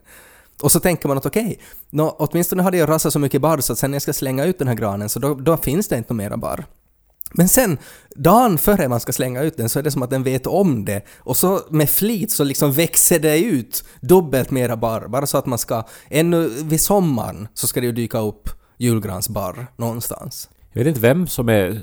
Och 0.63 0.71
så 0.71 0.80
tänker 0.80 1.07
man 1.07 1.18
att 1.18 1.25
okej, 1.25 1.60
nå, 1.89 2.15
åtminstone 2.19 2.63
hade 2.63 2.77
jag 2.77 2.89
rasat 2.89 3.13
så 3.13 3.19
mycket 3.19 3.42
barr 3.42 3.57
så 3.57 3.74
att 3.74 3.80
sen 3.80 3.92
när 3.92 3.95
jag 3.95 4.01
ska 4.01 4.13
slänga 4.13 4.45
ut 4.45 4.60
den 4.60 4.68
här 4.68 4.75
granen 4.75 5.10
så 5.10 5.19
då, 5.19 5.33
då 5.36 5.57
finns 5.57 5.88
det 5.88 5.98
inte 5.98 6.13
mera 6.13 6.38
barr. 6.38 6.65
Men 7.33 7.50
sen, 7.50 7.77
dagen 8.15 8.57
före 8.57 8.88
man 8.88 9.00
ska 9.00 9.13
slänga 9.13 9.42
ut 9.42 9.57
den 9.57 9.69
så 9.69 9.80
är 9.80 9.83
det 9.83 9.92
som 9.92 10.04
att 10.04 10.10
den 10.10 10.24
vet 10.24 10.48
om 10.48 10.86
det 10.86 11.01
och 11.18 11.38
så 11.38 11.62
med 11.69 11.89
flit 11.89 12.31
så 12.31 12.44
liksom 12.44 12.71
växer 12.71 13.19
det 13.19 13.39
ut 13.39 13.83
dubbelt 14.01 14.51
mera 14.51 14.77
barr, 14.77 15.07
bara 15.07 15.25
så 15.25 15.38
att 15.38 15.45
man 15.45 15.60
ska, 15.60 15.83
ännu 16.10 16.48
vid 16.48 16.81
sommaren 16.81 17.48
så 17.54 17.68
ska 17.68 17.80
det 17.80 17.86
ju 17.86 17.92
dyka 17.92 18.19
upp 18.19 18.50
julgransbarr 18.77 19.68
någonstans. 19.77 20.50
Jag 20.73 20.83
vet 20.83 20.87
inte 20.87 20.99
vem 20.99 21.27
som 21.27 21.49
är 21.49 21.81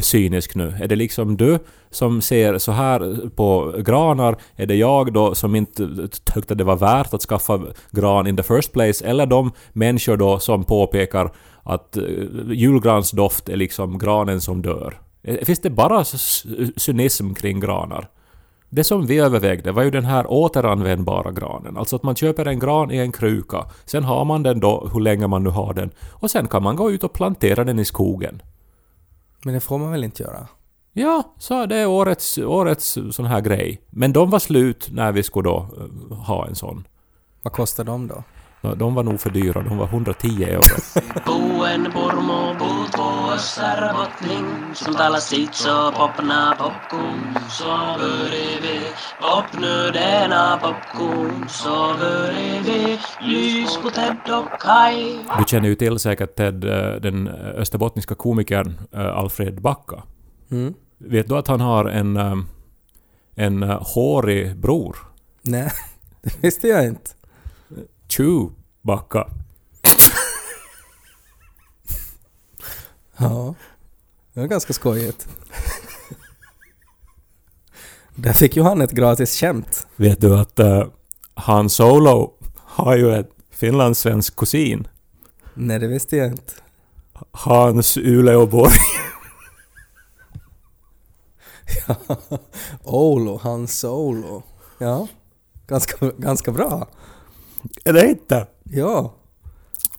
cynisk 0.00 0.54
nu. 0.54 0.74
Är 0.80 0.88
det 0.88 0.96
liksom 0.96 1.36
du 1.36 1.58
som 1.90 2.22
ser 2.22 2.58
så 2.58 2.72
här 2.72 3.30
på 3.36 3.74
granar? 3.78 4.36
Är 4.56 4.66
det 4.66 4.74
jag 4.74 5.12
då 5.12 5.34
som 5.34 5.54
inte 5.54 6.08
tyckte 6.34 6.54
det 6.54 6.64
var 6.64 6.76
värt 6.76 7.14
att 7.14 7.22
skaffa 7.22 7.60
gran 7.90 8.26
in 8.26 8.36
the 8.36 8.42
first 8.42 8.72
place? 8.72 9.04
Eller 9.04 9.26
de 9.26 9.52
människor 9.72 10.16
då 10.16 10.38
som 10.38 10.64
påpekar 10.64 11.32
att 11.62 11.96
eh, 11.96 12.04
julgransdoft 12.52 13.48
är 13.48 13.56
liksom 13.56 13.98
granen 13.98 14.40
som 14.40 14.62
dör? 14.62 15.00
Finns 15.42 15.60
det 15.60 15.70
bara 15.70 16.04
cynism 16.76 17.34
kring 17.34 17.60
granar? 17.60 18.08
Det 18.74 18.84
som 18.84 19.06
vi 19.06 19.18
övervägde 19.18 19.72
var 19.72 19.82
ju 19.82 19.90
den 19.90 20.04
här 20.04 20.26
återanvändbara 20.28 21.30
granen. 21.30 21.76
Alltså 21.76 21.96
att 21.96 22.02
man 22.02 22.16
köper 22.16 22.46
en 22.46 22.58
gran 22.58 22.90
i 22.90 22.96
en 22.96 23.12
kruka, 23.12 23.64
sen 23.84 24.04
har 24.04 24.24
man 24.24 24.42
den 24.42 24.60
då 24.60 24.88
hur 24.92 25.00
länge 25.00 25.26
man 25.26 25.44
nu 25.44 25.50
har 25.50 25.74
den, 25.74 25.90
och 26.12 26.30
sen 26.30 26.48
kan 26.48 26.62
man 26.62 26.76
gå 26.76 26.90
ut 26.90 27.04
och 27.04 27.12
plantera 27.12 27.64
den 27.64 27.78
i 27.78 27.84
skogen. 27.84 28.42
Men 29.44 29.54
det 29.54 29.60
får 29.60 29.78
man 29.78 29.90
väl 29.90 30.04
inte 30.04 30.22
göra? 30.22 30.46
Ja, 30.92 31.22
så 31.38 31.66
det 31.66 31.76
är 31.76 31.86
årets, 31.86 32.38
årets 32.38 32.98
sån 33.10 33.26
här 33.26 33.40
grej. 33.40 33.80
Men 33.90 34.12
de 34.12 34.30
var 34.30 34.38
slut 34.38 34.88
när 34.92 35.12
vi 35.12 35.22
skulle 35.22 35.48
då 35.48 35.56
eh, 35.56 36.16
ha 36.16 36.46
en 36.46 36.54
sån. 36.54 36.86
Vad 37.42 37.52
kostar 37.52 37.84
de 37.84 38.08
då? 38.08 38.24
De 38.74 38.94
var 38.94 39.02
nog 39.02 39.20
för 39.20 39.30
dyra, 39.30 39.62
de 39.62 39.78
var 39.78 39.86
110 39.86 40.44
euro. 40.44 40.62
Puussa 43.32 43.80
robotning 43.80 44.74
Som 44.74 44.94
talar 44.94 45.18
sitt 45.18 45.54
så 45.54 45.92
popna 45.92 46.54
popcorn 46.58 47.38
Så 47.50 47.66
börjar 47.98 48.60
vi 48.62 48.80
popnödena 49.20 50.58
popcorn 50.62 51.48
Så 51.48 51.94
börjar 51.98 52.62
vi 52.62 52.98
lys 53.20 53.76
på 53.76 53.90
Ted 53.90 54.16
och 54.28 54.60
Kai 54.60 55.18
Du 55.38 55.44
känner 55.46 55.68
ju 55.68 55.74
till 55.74 55.98
säkert 55.98 56.36
Ted, 56.36 56.64
eh, 56.64 57.00
den 57.00 57.28
österbottniska 57.28 58.14
komikern 58.14 58.78
eh, 58.92 59.18
Alfred 59.18 59.62
Backa. 59.62 60.02
Mm? 60.50 60.74
Vet 60.98 61.28
du 61.28 61.36
att 61.36 61.48
han 61.48 61.60
har 61.60 61.84
en, 61.84 62.16
eh, 62.16 62.36
en 63.34 63.62
eh, 63.62 63.82
hårig 63.94 64.56
bror? 64.56 64.96
Nej, 65.42 65.70
det 66.22 66.42
visste 66.42 66.68
jag 66.68 66.86
inte. 66.86 67.10
Chewbacca. 68.08 69.26
Ja, 73.22 73.54
det 74.32 74.40
var 74.40 74.46
ganska 74.46 74.72
skojigt. 74.72 75.28
Där 78.14 78.32
fick 78.32 78.56
ju 78.56 78.62
han 78.62 78.80
ett 78.80 78.90
gratis 78.90 79.40
skämt. 79.40 79.86
Vet 79.96 80.20
du 80.20 80.38
att 80.38 80.60
uh, 80.60 80.86
Han 81.34 81.70
Solo 81.70 82.32
har 82.56 82.96
ju 82.96 83.14
ett 83.14 83.30
finlandssvensk 83.50 84.36
kusin? 84.36 84.88
Nej, 85.54 85.78
det 85.78 85.86
visste 85.86 86.16
jag 86.16 86.26
inte. 86.26 86.52
Hans 87.30 87.96
Uleåborg. 87.96 88.72
Olo, 92.84 93.40
han 93.42 93.68
solo. 93.68 94.42
Ja, 94.78 95.08
ganska, 95.66 96.10
ganska 96.18 96.52
bra. 96.52 96.88
Är 97.84 97.92
det 97.92 98.06
inte? 98.08 98.46
Ja. 98.64 99.14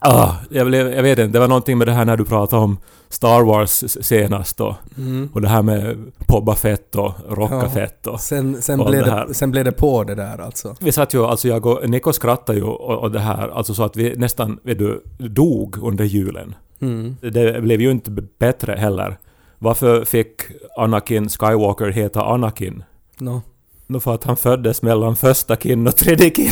Ah, 0.06 0.36
jag, 0.50 0.68
blev, 0.68 0.94
jag 0.94 1.04
vet 1.04 1.20
inte, 1.20 1.34
det 1.34 1.40
var 1.40 1.48
någonting 1.48 1.78
med 1.78 1.88
det 1.88 1.92
här 1.92 2.06
när 2.06 2.18
du 2.18 2.26
pratade 2.26 2.62
om 2.62 2.78
Star 3.10 3.44
Wars 3.44 3.84
senast 4.02 4.58
då. 4.58 4.76
Mm. 4.98 5.30
Och 5.34 5.42
det 5.42 5.48
här 5.48 5.62
med 5.62 6.12
Boba 6.28 6.56
Fett 6.56 6.96
och 6.96 7.14
Rocka. 7.30 7.70
Fett 7.70 8.08
och... 8.08 8.20
Sen, 8.20 8.62
sen, 8.62 8.80
Och 8.80 8.90
blev 8.90 9.06
det 9.06 9.26
det, 9.28 9.34
sen 9.34 9.52
blev 9.52 9.66
det 9.66 9.72
på 9.72 10.04
det 10.04 10.16
där 10.16 10.42
alltså. 10.42 10.76
Vi 10.80 10.92
satt 10.92 11.14
ju, 11.14 11.26
alltså 11.26 11.48
jag 11.48 11.66
och 11.66 11.90
Nico 11.90 12.14
skrattade 12.14 12.58
ju 12.58 12.64
och, 12.64 13.00
och 13.00 13.12
det 13.12 13.20
här, 13.20 13.50
alltså 13.50 13.74
så 13.74 13.84
att 13.84 13.96
vi 13.96 14.16
nästan, 14.16 14.60
vet 14.64 14.80
du, 14.80 15.04
dog 15.18 15.78
under 15.84 16.06
julen. 16.06 16.56
Mm. 16.80 17.18
Det 17.22 17.62
blev 17.64 17.82
ju 17.82 17.92
inte 17.92 18.12
bättre 18.40 18.74
heller. 18.74 19.18
Varför 19.60 20.06
fick 20.06 20.42
Anakin 20.78 21.30
Skywalker 21.30 21.90
heta 21.90 22.22
Anakin? 22.24 22.84
No. 23.18 23.42
Nå 23.88 24.00
för 24.00 24.14
att 24.14 24.24
han 24.24 24.38
föddes 24.38 24.82
mellan 24.82 25.16
första 25.16 25.56
kin 25.56 25.88
och 25.88 25.96
tredje 25.96 26.30
kin. 26.30 26.52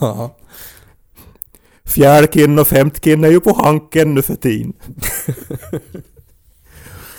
Ja. 0.00 0.36
Fjärde 1.84 2.26
kin 2.26 2.58
och 2.58 2.68
femte 2.68 3.00
kin 3.00 3.24
är 3.24 3.30
ju 3.30 3.40
på 3.40 3.52
hanken 3.52 4.14
nu 4.14 4.22
för 4.22 4.34
tiden. 4.36 4.72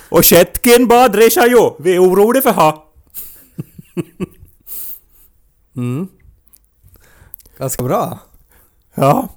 och 0.10 0.26
sjätte 0.26 0.60
kin 0.60 0.88
bara 0.88 1.24
ju. 1.48 1.72
Vi 1.80 1.96
är 1.96 2.04
oroliga 2.04 2.42
för 2.42 2.52
ha. 2.52 2.92
Mm. 5.76 6.08
Ganska 7.58 7.84
bra. 7.84 8.20
Ja. 8.96 9.30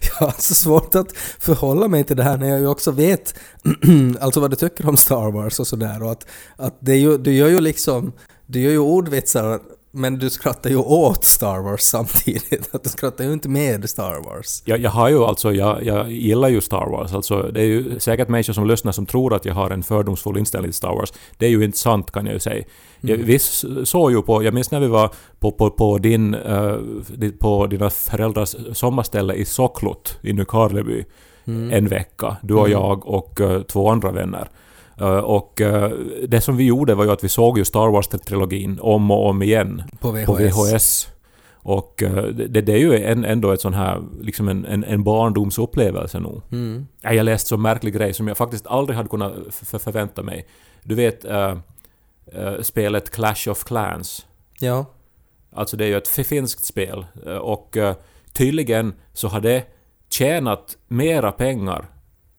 Jag 0.00 0.26
har 0.26 0.34
så 0.38 0.54
svårt 0.54 0.94
att 0.94 1.16
förhålla 1.38 1.88
mig 1.88 2.04
till 2.04 2.16
det 2.16 2.22
här 2.22 2.36
när 2.36 2.48
jag 2.48 2.60
ju 2.60 2.66
också 2.66 2.90
vet 2.90 3.34
alltså 4.20 4.40
vad 4.40 4.50
du 4.50 4.56
tycker 4.56 4.88
om 4.88 4.96
Star 4.96 5.30
Wars 5.30 5.60
och 5.60 5.66
sådär 5.66 6.02
och 6.02 6.10
att, 6.12 6.26
att 6.56 6.76
det 6.80 6.92
är 6.92 6.96
ju, 6.96 7.18
du 7.18 7.32
gör 7.32 7.48
ju 7.48 7.60
liksom, 7.60 8.12
du 8.46 8.60
gör 8.60 8.70
ju 8.70 8.78
ordvitsar 8.78 9.60
men 9.94 10.18
du 10.18 10.30
skrattar 10.30 10.70
ju 10.70 10.76
åt 10.76 11.24
Star 11.24 11.58
Wars 11.62 11.80
samtidigt. 11.80 12.74
Att 12.74 12.82
du 12.84 12.90
skrattar 12.90 13.24
ju 13.24 13.32
inte 13.32 13.48
med 13.48 13.90
Star 13.90 14.20
Wars. 14.24 14.62
Jag, 14.64 14.80
jag 14.80 14.90
har 14.90 15.08
ju 15.08 15.24
alltså, 15.24 15.52
jag, 15.52 15.84
jag 15.84 16.12
gillar 16.12 16.48
ju 16.48 16.60
Star 16.60 16.86
Wars. 16.90 17.12
Alltså, 17.12 17.42
det 17.42 17.60
är 17.60 17.64
ju 17.64 18.00
säkert 18.00 18.28
människor 18.28 18.52
som 18.52 18.66
lyssnar 18.66 18.92
som 18.92 19.06
tror 19.06 19.34
att 19.34 19.44
jag 19.44 19.54
har 19.54 19.70
en 19.70 19.82
fördomsfull 19.82 20.38
inställning 20.38 20.70
till 20.70 20.76
Star 20.76 20.94
Wars. 20.94 21.12
Det 21.38 21.46
är 21.46 21.50
ju 21.50 21.64
inte 21.64 21.78
sant 21.78 22.10
kan 22.10 22.26
jag 22.26 22.32
ju 22.32 22.40
säga. 22.40 22.64
Jag, 23.00 23.16
vi 23.16 23.38
såg 23.84 24.12
ju 24.12 24.22
på, 24.22 24.42
jag 24.44 24.54
minns 24.54 24.70
när 24.70 24.80
vi 24.80 24.86
var 24.86 25.10
på, 25.38 25.52
på, 25.52 25.70
på, 25.70 25.98
din, 25.98 26.36
di- 27.14 27.32
på 27.32 27.66
dina 27.66 27.90
föräldrars 27.90 28.56
sommarställe 28.72 29.34
i 29.34 29.44
Socklot 29.44 30.18
i 30.22 30.32
Nykarleby 30.32 31.04
en 31.46 31.88
vecka. 31.88 32.36
Du 32.42 32.54
och 32.54 32.68
jag 32.68 33.06
och 33.06 33.40
eh, 33.40 33.62
två 33.62 33.90
andra 33.90 34.10
vänner. 34.12 34.48
Eh, 35.00 35.06
och 35.18 35.60
eh, 35.60 35.90
det 36.28 36.40
som 36.40 36.56
vi 36.56 36.64
gjorde 36.64 36.94
var 36.94 37.04
ju 37.04 37.10
att 37.10 37.24
vi 37.24 37.28
såg 37.28 37.58
ju 37.58 37.64
Star 37.64 37.88
Wars-trilogin 37.88 38.78
om 38.80 39.10
och 39.10 39.26
om 39.28 39.42
igen 39.42 39.82
På 40.00 40.10
VHS. 40.10 40.26
på 40.26 40.34
VHS. 40.34 41.08
Och 41.52 42.02
eh, 42.02 42.24
det, 42.24 42.60
det 42.60 42.72
är 42.72 42.78
ju 42.78 43.04
en, 43.04 43.24
ändå 43.24 43.50
ett 43.52 43.60
sån 43.60 43.74
här, 43.74 44.02
liksom 44.20 44.48
en, 44.48 44.64
en, 44.64 44.84
en 44.84 45.04
barndomsupplevelse 45.04 46.20
nog. 46.20 46.42
Mm. 46.52 46.86
Ja, 47.00 47.12
Jag 47.12 47.24
läste 47.24 47.48
så 47.48 47.56
märklig 47.56 47.94
grej 47.94 48.14
som 48.14 48.28
jag 48.28 48.36
faktiskt 48.36 48.66
aldrig 48.66 48.96
hade 48.96 49.08
kunnat 49.08 49.32
förvänta 49.50 50.22
mig. 50.22 50.46
Du 50.82 50.94
vet 50.94 51.24
eh, 51.24 51.56
eh, 52.32 52.60
spelet 52.62 53.10
Clash 53.10 53.48
of 53.50 53.64
Clans. 53.64 54.26
Ja. 54.60 54.86
Alltså 55.52 55.76
det 55.76 55.84
är 55.84 55.88
ju 55.88 55.96
ett 55.96 56.08
finskt 56.08 56.64
spel 56.64 57.06
och 57.40 57.76
eh, 57.76 57.94
tydligen 58.32 58.94
så 59.12 59.28
har 59.28 59.40
det 59.40 59.64
tjänat 60.10 60.76
mera 60.88 61.32
pengar 61.32 61.86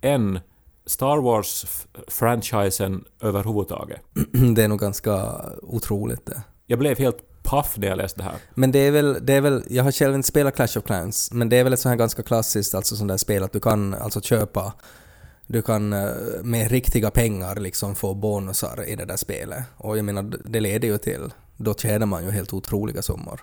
än 0.02 0.40
Star 0.86 1.18
Wars-franchisen 1.18 3.04
överhuvudtaget. 3.22 4.02
Det 4.56 4.64
är 4.64 4.68
nog 4.68 4.80
ganska 4.80 5.42
otroligt 5.62 6.26
det. 6.26 6.42
Jag 6.68 6.80
blev 6.80 6.98
helt 6.98 7.18
paff 7.44 7.78
när 7.78 7.88
jag 7.88 7.98
läste 7.98 8.20
det 8.20 8.24
här. 8.24 8.36
Men 8.54 8.72
det 8.72 8.80
är 8.80 8.92
väl, 8.92 9.18
det 9.22 9.34
är 9.34 9.42
väl, 9.42 9.64
jag 9.70 9.84
har 9.84 9.92
själv 9.92 10.16
inte 10.16 10.28
spelat 10.28 10.56
Clash 10.56 10.78
of 10.78 10.84
Clans, 10.84 11.32
men 11.32 11.50
det 11.50 11.58
är 11.58 11.64
väl 11.64 11.74
ett 11.74 11.80
sånt 11.80 11.92
här 11.92 11.98
ganska 11.98 12.24
klassiskt 12.24 12.76
alltså 12.76 12.96
sånt 12.96 13.08
där 13.08 13.18
spel 13.18 13.44
att 13.44 13.52
du 13.52 13.60
kan 13.60 13.94
alltså 13.94 14.22
köpa, 14.22 14.74
du 15.48 15.62
kan 15.62 15.94
eh, 15.94 16.10
med 16.44 16.72
riktiga 16.72 17.12
pengar 17.12 17.56
liksom 17.56 17.96
få 17.96 18.14
bonusar 18.14 18.88
i 18.88 18.96
det 18.96 19.06
där 19.06 19.18
spelet. 19.18 19.64
Och 19.78 19.98
jag 19.98 20.06
menar, 20.06 20.34
det 20.46 20.60
leder 20.60 20.88
ju 20.88 20.98
till, 20.98 21.34
då 21.58 21.74
tjänar 21.74 22.06
man 22.06 22.26
ju 22.26 22.32
helt 22.32 22.54
otroliga 22.54 23.02
summor. 23.02 23.42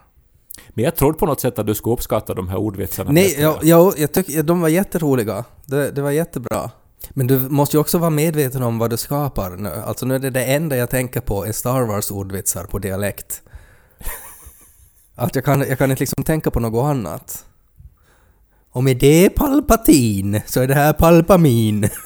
Men 0.69 0.85
jag 0.85 0.97
trodde 0.97 1.19
på 1.19 1.27
något 1.27 1.41
sätt 1.41 1.59
att 1.59 1.67
du 1.67 1.75
skulle 1.75 1.93
uppskatta 1.93 2.35
de 2.35 2.49
här 2.49 2.57
ordvitsarna. 2.57 3.13
Nej, 3.13 3.29
bättre. 3.29 3.43
ja, 3.43 3.59
ja, 3.63 3.93
jag 3.97 4.13
tycker 4.13 4.43
de 4.43 4.61
var 4.61 4.69
jätteroliga. 4.69 5.45
Det, 5.67 5.91
det 5.91 6.03
var 6.03 6.11
jättebra. 6.11 6.71
Men 7.15 7.27
du 7.27 7.39
måste 7.39 7.77
ju 7.77 7.81
också 7.81 7.99
vara 7.99 8.11
medveten 8.11 8.63
om 8.63 8.79
vad 8.79 8.91
du 8.91 8.97
skapar 8.97 9.51
nu. 9.51 9.71
Alltså 9.87 10.07
nu 10.07 10.15
är 10.15 10.19
det 10.19 10.31
det 10.31 10.45
enda 10.45 10.77
jag 10.77 10.91
tänker 10.91 11.21
på 11.21 11.47
är 11.47 11.53
Star 11.53 11.83
Wars-ordvitsar 11.83 12.65
på 12.65 12.79
dialekt. 12.79 13.43
Att 15.15 15.35
jag 15.35 15.45
kan, 15.45 15.61
jag 15.61 15.79
kan 15.79 15.91
inte 15.91 16.01
liksom 16.01 16.25
tänka 16.25 16.51
på 16.51 16.61
något 16.61 16.85
annat. 16.85 17.45
Och 18.71 18.85
med 18.85 18.97
det 18.97 19.31
Palpatin 19.31 20.41
så 20.47 20.61
är 20.61 20.67
det 20.67 20.75
här 20.75 20.93
Palpamin. 20.93 21.89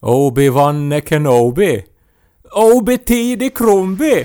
Obi-Wan 0.00 1.00
Kenobi. 1.00 1.84
Obi-Tidi 2.52 3.50
Krumbi. 3.50 4.24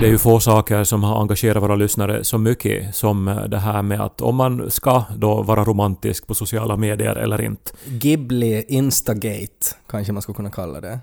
Det 0.00 0.06
är 0.06 0.10
ju 0.10 0.18
få 0.18 0.40
saker 0.40 0.84
som 0.84 1.04
har 1.04 1.20
engagerat 1.20 1.62
våra 1.62 1.76
lyssnare 1.76 2.24
så 2.24 2.38
mycket 2.38 2.94
som 2.94 3.28
eh, 3.28 3.44
det 3.44 3.58
här 3.58 3.82
med 3.82 4.00
att 4.00 4.20
om 4.20 4.36
man 4.36 4.70
ska 4.70 5.04
då 5.16 5.42
vara 5.42 5.64
romantisk 5.64 6.26
på 6.26 6.34
sociala 6.34 6.76
medier 6.76 7.16
eller 7.16 7.42
inte. 7.42 7.72
Ghibli 7.86 8.64
Instagate 8.68 9.76
kanske 9.90 10.12
man 10.12 10.22
skulle 10.22 10.36
kunna 10.36 10.50
kalla 10.50 10.80
det. 10.80 10.98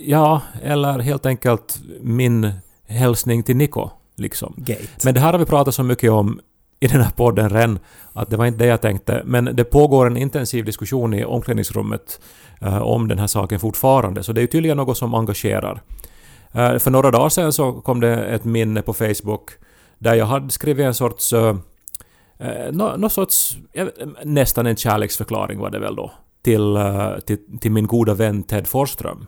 Ja, 0.00 0.42
eller 0.62 0.98
helt 0.98 1.26
enkelt 1.26 1.80
min 2.00 2.52
hälsning 2.86 3.42
till 3.42 3.56
Niko, 3.56 3.90
liksom. 4.16 4.54
Gate. 4.56 4.88
Men 5.04 5.14
det 5.14 5.20
här 5.20 5.32
har 5.32 5.38
vi 5.38 5.44
pratat 5.44 5.74
så 5.74 5.82
mycket 5.82 6.10
om 6.10 6.40
i 6.80 6.86
den 6.86 7.00
här 7.00 7.10
podden 7.10 7.50
redan, 7.50 7.78
att 8.12 8.30
det 8.30 8.36
var 8.36 8.46
inte 8.46 8.58
det 8.58 8.66
jag 8.66 8.80
tänkte. 8.80 9.22
Men 9.24 9.44
det 9.44 9.64
pågår 9.64 10.06
en 10.06 10.16
intensiv 10.16 10.64
diskussion 10.64 11.14
i 11.14 11.24
omklädningsrummet 11.24 12.20
eh, 12.60 12.82
om 12.82 13.08
den 13.08 13.18
här 13.18 13.26
saken 13.26 13.60
fortfarande, 13.60 14.22
så 14.22 14.32
det 14.32 14.40
är 14.40 14.42
ju 14.42 14.48
tydligen 14.48 14.76
något 14.76 14.98
som 14.98 15.14
engagerar. 15.14 15.82
Eh, 16.52 16.78
för 16.78 16.90
några 16.90 17.10
dagar 17.10 17.28
sedan 17.28 17.52
så 17.52 17.72
kom 17.72 18.00
det 18.00 18.24
ett 18.24 18.44
minne 18.44 18.82
på 18.82 18.92
Facebook 18.92 19.50
där 19.98 20.14
jag 20.14 20.26
hade 20.26 20.50
skrivit 20.50 20.86
en 20.86 20.94
sorts... 20.94 21.32
Uh, 21.32 21.56
nå, 22.70 22.96
nå 22.96 23.08
sorts... 23.08 23.58
nästan 24.24 24.66
en 24.66 24.76
kärleksförklaring 24.76 25.58
var 25.58 25.70
det 25.70 25.78
väl 25.78 25.96
då. 25.96 26.12
Till, 26.42 26.76
eh, 26.76 27.18
till, 27.26 27.58
till 27.60 27.72
min 27.72 27.86
goda 27.86 28.14
vän 28.14 28.42
Ted 28.42 28.66
Forsström. 28.66 29.26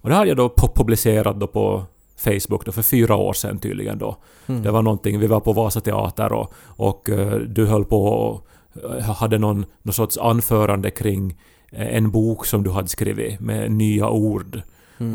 Och 0.00 0.08
det 0.08 0.14
hade 0.14 0.28
jag 0.28 0.36
då 0.36 0.48
pu- 0.48 0.74
publicerat 0.74 1.40
då 1.40 1.46
på 1.46 1.84
Facebook 2.16 2.64
då 2.66 2.72
för 2.72 2.82
fyra 2.82 3.16
år 3.16 3.32
sedan 3.32 3.58
tydligen 3.58 3.98
då. 3.98 4.16
Det 4.62 4.70
var 4.70 4.82
någonting, 4.82 5.20
vi 5.20 5.26
var 5.26 5.40
på 5.40 5.52
Vasa 5.52 5.80
Teater 5.80 6.32
och, 6.32 6.54
och 6.64 7.10
eh, 7.10 7.38
du 7.38 7.66
höll 7.66 7.84
på 7.84 8.04
och 8.04 8.46
eh, 8.84 9.00
hade 9.00 9.38
någon, 9.38 9.64
någon 9.82 9.92
sorts 9.92 10.18
anförande 10.18 10.90
kring 10.90 11.38
eh, 11.72 11.96
en 11.96 12.10
bok 12.10 12.46
som 12.46 12.62
du 12.62 12.70
hade 12.70 12.88
skrivit 12.88 13.40
med 13.40 13.72
nya 13.72 14.08
ord. 14.08 14.62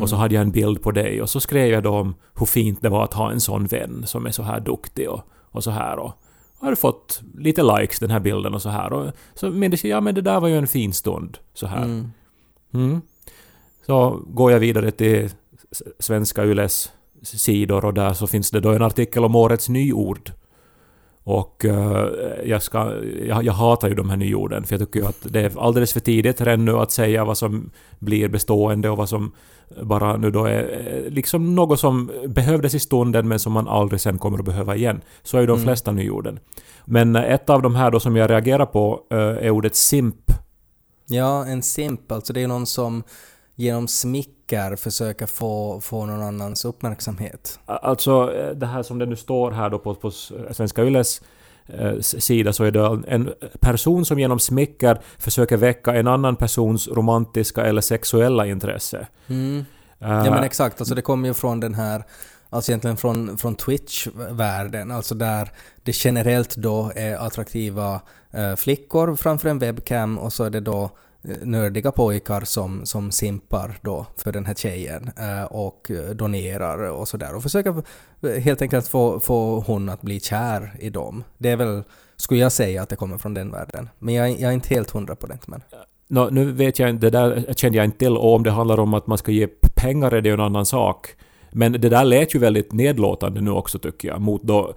Och 0.02 0.08
så 0.08 0.16
hade 0.16 0.34
jag 0.34 0.42
en 0.42 0.50
bild 0.50 0.82
på 0.82 0.90
dig 0.90 1.22
och 1.22 1.30
så 1.30 1.40
skrev 1.40 1.72
jag 1.72 1.82
då 1.82 1.90
om 1.90 2.14
hur 2.38 2.46
fint 2.46 2.82
det 2.82 2.88
var 2.88 3.04
att 3.04 3.14
ha 3.14 3.30
en 3.30 3.40
sån 3.40 3.66
vän 3.66 4.02
som 4.06 4.26
är 4.26 4.30
så 4.30 4.42
här 4.42 4.60
duktig 4.60 5.10
och, 5.10 5.20
och 5.50 5.64
så 5.64 5.70
här 5.70 5.98
och 5.98 6.12
jag 6.60 6.64
hade 6.64 6.76
fått 6.76 7.22
lite 7.38 7.62
likes 7.62 7.98
den 7.98 8.10
här 8.10 8.20
bilden 8.20 8.54
och 8.54 8.62
så 8.62 8.68
här 8.68 8.92
och 8.92 9.12
så 9.34 9.50
minns 9.50 9.84
jag, 9.84 9.96
ja 9.96 10.00
men 10.00 10.14
det 10.14 10.20
där 10.20 10.40
var 10.40 10.48
ju 10.48 10.58
en 10.58 10.66
fin 10.66 10.92
stund 10.92 11.38
så 11.54 11.66
här. 11.66 11.84
Mm. 11.84 12.12
Mm. 12.74 13.00
Så 13.86 14.20
går 14.26 14.52
jag 14.52 14.60
vidare 14.60 14.90
till 14.90 15.30
Svenska 15.98 16.44
Yles 16.44 16.92
sidor 17.22 17.84
och 17.84 17.94
där 17.94 18.12
så 18.12 18.26
finns 18.26 18.50
det 18.50 18.60
då 18.60 18.70
en 18.70 18.82
artikel 18.82 19.24
om 19.24 19.36
årets 19.36 19.68
nyord. 19.68 20.32
Och 21.22 21.64
eh, 21.64 22.08
jag, 22.44 22.62
ska, 22.62 22.92
jag, 23.26 23.44
jag 23.44 23.52
hatar 23.52 23.88
ju 23.88 23.94
de 23.94 24.10
här 24.10 24.16
nyorden 24.16 24.64
för 24.64 24.74
jag 24.74 24.80
tycker 24.80 25.00
ju 25.00 25.06
att 25.06 25.26
det 25.32 25.40
är 25.40 25.60
alldeles 25.60 25.92
för 25.92 26.00
tidigt 26.00 26.40
ännu 26.40 26.78
att 26.78 26.92
säga 26.92 27.24
vad 27.24 27.38
som 27.38 27.70
blir 27.98 28.28
bestående 28.28 28.90
och 28.90 28.96
vad 28.96 29.08
som 29.08 29.32
bara 29.82 30.16
nu 30.16 30.30
då 30.30 30.44
är 30.44 30.86
eh, 30.86 31.10
liksom 31.10 31.54
något 31.54 31.80
som 31.80 32.10
behövdes 32.28 32.74
i 32.74 32.78
stunden 32.78 33.28
men 33.28 33.38
som 33.38 33.52
man 33.52 33.68
aldrig 33.68 34.00
sen 34.00 34.18
kommer 34.18 34.38
att 34.38 34.44
behöva 34.44 34.76
igen. 34.76 35.00
Så 35.22 35.36
är 35.36 35.40
ju 35.40 35.46
de 35.46 35.60
flesta 35.60 35.92
nyorden. 35.92 36.38
Men 36.84 37.16
eh, 37.16 37.32
ett 37.32 37.50
av 37.50 37.62
de 37.62 37.74
här 37.74 37.90
då 37.90 38.00
som 38.00 38.16
jag 38.16 38.30
reagerar 38.30 38.66
på 38.66 39.00
eh, 39.10 39.18
är 39.18 39.50
ordet 39.50 39.76
simp. 39.76 40.32
Ja, 41.06 41.46
en 41.46 41.62
simp, 41.62 42.12
alltså 42.12 42.32
det 42.32 42.42
är 42.42 42.48
någon 42.48 42.66
som 42.66 43.02
genom 43.54 43.88
smicker 43.88 44.76
försöker 44.76 45.26
få, 45.26 45.80
få 45.80 46.06
någon 46.06 46.22
annans 46.22 46.64
uppmärksamhet. 46.64 47.58
Alltså 47.66 48.26
det 48.54 48.66
här 48.66 48.82
som 48.82 48.98
det 48.98 49.06
nu 49.06 49.16
står 49.16 49.50
här 49.50 49.70
då 49.70 49.78
på, 49.78 49.94
på 49.94 50.10
Svenska 50.50 50.84
Yles 50.84 51.22
sida 52.00 52.52
så 52.52 52.64
är 52.64 52.70
det 52.70 53.02
en 53.08 53.32
person 53.60 54.04
som 54.04 54.18
genom 54.18 54.38
smicker 54.38 55.00
försöker 55.18 55.56
väcka 55.56 55.94
en 55.94 56.06
annan 56.06 56.36
persons 56.36 56.88
romantiska 56.88 57.62
eller 57.62 57.80
sexuella 57.80 58.46
intresse. 58.46 59.06
Mm. 59.28 59.64
Eh, 60.00 60.08
Ja 60.08 60.30
men 60.30 60.44
exakt, 60.44 60.80
alltså 60.80 60.94
det 60.94 61.02
kommer 61.02 61.28
ju 61.28 61.34
från 61.34 61.60
den 61.60 61.74
här, 61.74 62.04
alltså 62.50 62.72
egentligen 62.72 62.96
från, 62.96 63.38
från 63.38 63.54
Twitch-världen, 63.54 64.90
alltså 64.90 65.14
där 65.14 65.52
det 65.82 66.04
generellt 66.04 66.56
då 66.56 66.92
är 66.96 67.16
attraktiva 67.16 68.00
eh, 68.30 68.56
flickor 68.56 69.16
framför 69.16 69.48
en 69.48 69.58
webcam 69.58 70.18
och 70.18 70.32
så 70.32 70.44
är 70.44 70.50
det 70.50 70.60
då 70.60 70.82
eh, 70.84 70.90
nördiga 71.42 71.92
pojkar 71.92 72.40
som, 72.40 72.86
som 72.86 73.10
simpar 73.10 73.78
då 73.82 74.06
för 74.16 74.32
den 74.32 74.46
här 74.46 74.54
tjejen 74.54 75.10
eh, 75.18 75.44
och 75.44 75.90
donerar 76.14 76.90
och 76.90 77.08
sådär 77.08 77.34
och 77.34 77.42
försöker 77.42 77.82
helt 78.40 78.62
enkelt 78.62 78.88
få, 78.88 79.20
få 79.20 79.60
hon 79.60 79.88
att 79.88 80.02
bli 80.02 80.20
kär 80.20 80.76
i 80.80 80.90
dem. 80.90 81.24
Det 81.38 81.50
är 81.50 81.56
väl, 81.56 81.82
skulle 82.16 82.40
jag 82.40 82.52
säga 82.52 82.82
att 82.82 82.88
det 82.88 82.96
kommer 82.96 83.18
från 83.18 83.34
den 83.34 83.50
världen. 83.50 83.88
Men 83.98 84.14
jag, 84.14 84.28
är- 84.30 84.32
jag 84.40 84.48
är 84.50 84.52
inte 84.52 84.74
helt 84.74 84.90
hundra 84.90 85.16
på 85.16 85.26
det. 85.26 85.38
Men. 85.46 85.62
No, 86.08 86.28
nu 86.32 86.52
vet 86.52 86.78
jag 86.78 86.90
inte, 86.90 87.06
det 87.06 87.18
där 87.18 87.54
kände 87.56 87.78
jag 87.78 87.84
inte 87.84 87.98
till 87.98 88.16
och 88.16 88.34
om 88.34 88.42
det 88.42 88.50
handlar 88.50 88.80
om 88.80 88.94
att 88.94 89.06
man 89.06 89.18
ska 89.18 89.32
ge 89.32 89.46
pengar 89.74 90.12
är 90.14 90.20
det 90.20 90.28
ju 90.28 90.34
en 90.34 90.40
annan 90.40 90.66
sak. 90.66 91.08
Men 91.52 91.72
det 91.72 91.88
där 91.88 92.04
lät 92.04 92.34
ju 92.34 92.38
väldigt 92.38 92.72
nedlåtande 92.72 93.40
nu 93.40 93.50
också 93.50 93.78
tycker 93.78 94.08
jag, 94.08 94.20
mot 94.20 94.42
då 94.42 94.74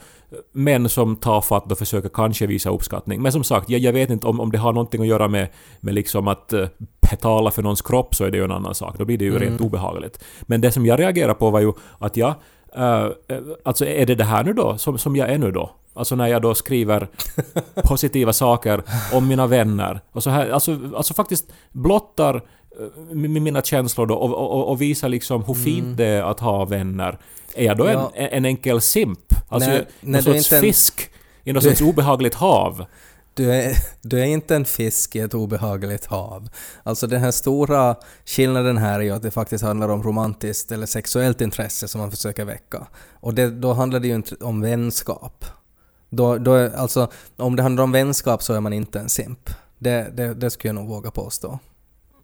män 0.52 0.90
som 0.90 1.16
tafatt 1.16 1.72
och 1.72 1.78
försöker 1.78 2.10
kanske 2.10 2.48
visa 2.48 2.70
uppskattning. 2.70 3.22
Men 3.22 3.32
som 3.32 3.44
sagt, 3.44 3.70
jag, 3.70 3.82
jag 3.82 3.94
vet 3.94 4.10
inte 4.10 4.28
om, 4.28 4.40
om 4.40 4.52
det 4.52 4.58
har 4.58 4.74
någonting 4.74 5.02
att 5.02 5.08
göra 5.08 5.28
med, 5.28 5.48
med 5.80 5.94
liksom 5.94 6.28
att 6.28 6.54
uh, 6.54 6.68
betala 7.12 7.52
för 7.52 7.62
någons 7.62 7.82
kropp 7.82 8.16
så 8.16 8.25
är 8.25 8.32
det 8.32 8.38
ju 8.38 8.44
en 8.44 8.52
annan 8.52 8.75
sak. 8.75 8.98
Då 8.98 9.06
blir 9.06 9.18
det 9.18 9.25
ju 9.25 9.40
rent 9.40 9.62
obehagligt. 9.62 10.24
Men 10.42 10.62
det 10.62 10.72
som 10.72 10.86
jag 10.86 11.00
reagerar 11.00 11.34
på 11.34 11.50
var 11.50 11.60
ju 11.60 11.74
att 12.00 12.18
ja, 12.18 12.36
eh, 12.75 13.08
alltså 13.63 13.86
är 13.86 14.06
det 14.06 14.16
det 14.16 14.24
här 14.24 14.44
nu 14.44 14.54
då, 14.54 14.78
som, 14.78 14.98
som 14.98 15.16
jag 15.16 15.30
är 15.30 15.38
nu 15.38 15.52
då? 15.52 15.72
Alltså 15.96 16.16
när 16.16 16.28
jag 16.28 16.42
då 16.42 16.56
skriver 16.56 17.08
positiva 17.84 18.34
saker 18.34 18.84
om 19.13 19.28
mina 19.28 19.48
vänner. 19.48 20.02
Och 20.12 20.24
så 20.24 20.30
här, 20.30 20.50
alltså, 20.50 20.80
alltså 20.96 21.13
faktiskt 21.13 21.52
blottar 21.72 22.36
eh, 22.36 22.42
mina 23.12 23.62
känslor 23.62 24.06
då 24.06 24.15
och, 24.15 24.51
och, 24.51 24.70
och 24.70 24.82
visar 24.82 25.10
liksom 25.10 25.44
hur 25.44 25.53
fint 25.53 25.98
det 25.98 26.06
är 26.06 26.22
att 26.24 26.39
ha 26.39 26.65
vänner. 26.65 27.18
Är 27.56 27.65
jag 27.65 27.77
då 27.77 27.84
Mm. 27.84 27.96
Ja. 28.00 28.12
en, 28.15 28.30
en 28.30 28.46
enkel 28.46 28.82
simp? 28.82 29.20
Alltså 29.50 29.70
Nej, 29.70 29.80
någon 29.80 30.12
nej, 30.12 30.22
du 30.24 30.32
är 30.32 30.36
sorts 30.38 30.53
en- 30.53 30.62
fisk 30.62 31.10
i 31.44 31.53
något 31.53 31.63
sorts 31.63 31.82
obehagligt 31.82 32.34
hav? 32.36 32.86
Du 33.36 33.53
är, 33.53 33.75
du 34.01 34.20
är 34.20 34.25
inte 34.25 34.56
en 34.56 34.65
fisk 34.65 35.15
i 35.15 35.20
ett 35.20 35.34
obehagligt 35.34 36.06
hav. 36.06 36.50
Alltså 36.84 37.08
den 37.08 37.22
här 37.22 37.32
stora 37.32 37.96
skillnaden 38.25 38.77
här 38.77 39.00
är 39.00 39.03
ju 39.03 39.12
att 39.12 39.22
det 39.22 39.32
faktiskt 39.32 39.63
handlar 39.63 39.89
om 39.89 40.03
romantiskt 40.03 40.72
eller 40.72 40.86
sexuellt 40.86 41.42
intresse 41.42 41.88
som 41.88 42.01
man 42.01 42.12
försöker 42.12 42.46
väcka. 42.46 42.88
Och 43.13 43.34
det, 43.34 43.50
då 43.50 43.74
handlar 43.74 44.00
det 44.00 44.08
ju 44.08 44.15
inte 44.15 44.36
om 44.42 44.62
vänskap. 44.62 45.46
Då, 46.10 46.38
då 46.38 46.53
är, 46.53 46.70
alltså, 46.75 47.08
om 47.38 47.56
det 47.56 47.63
handlar 47.63 47.84
om 47.84 47.92
vänskap 47.92 48.44
så 48.44 48.53
är 48.53 48.60
man 48.60 48.74
inte 48.74 49.00
en 49.00 49.10
simp. 49.10 49.50
Det, 49.80 50.08
det, 50.13 50.34
det 50.34 50.50
skulle 50.50 50.70
jag 50.70 50.75
nog 50.75 50.88
våga 50.88 51.12
påstå. 51.12 51.60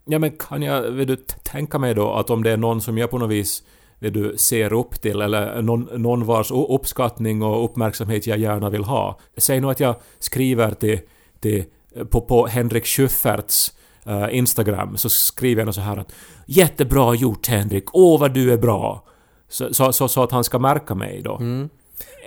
Ja 0.05 0.19
men 0.19 0.31
kan 0.31 0.61
jag, 0.61 0.81
vill 0.81 1.07
du 1.07 1.15
tänka 1.43 1.79
mig 1.79 1.93
då 1.93 2.13
att 2.13 2.29
om 2.29 2.43
det 2.43 2.51
är 2.51 2.57
någon 2.57 2.81
som 2.81 2.97
jag 2.97 3.11
på 3.11 3.17
något 3.17 3.29
vis 3.29 3.63
vill 3.99 4.13
du 4.13 4.37
ser 4.37 4.73
upp 4.73 5.01
till 5.01 5.21
eller 5.21 5.61
någon, 5.61 5.89
någon 5.93 6.25
vars 6.25 6.51
uppskattning 6.51 7.41
och 7.41 7.65
uppmärksamhet 7.65 8.27
jag 8.27 8.37
gärna 8.39 8.69
vill 8.69 8.83
ha. 8.83 9.19
Säg 9.37 9.61
nu 9.61 9.69
att 9.69 9.79
jag 9.79 9.95
skriver 10.19 10.71
till, 10.71 10.99
till 11.39 11.65
på, 12.09 12.21
på 12.21 12.47
Henrik 12.47 12.85
Schyfferts 12.85 13.73
eh, 14.05 14.27
Instagram 14.31 14.97
så 14.97 15.09
skriver 15.09 15.61
jag 15.61 15.65
något 15.65 15.75
så 15.75 15.81
här 15.81 15.97
att 15.97 16.13
”Jättebra 16.45 17.15
gjort 17.15 17.47
Henrik, 17.47 17.83
åh 17.93 18.19
vad 18.19 18.33
du 18.33 18.53
är 18.53 18.57
bra”. 18.57 19.05
Så, 19.49 19.73
så, 19.73 19.93
så, 19.93 20.07
så 20.07 20.23
att 20.23 20.31
han 20.31 20.43
ska 20.43 20.59
märka 20.59 20.95
mig 20.95 21.21
då. 21.21 21.37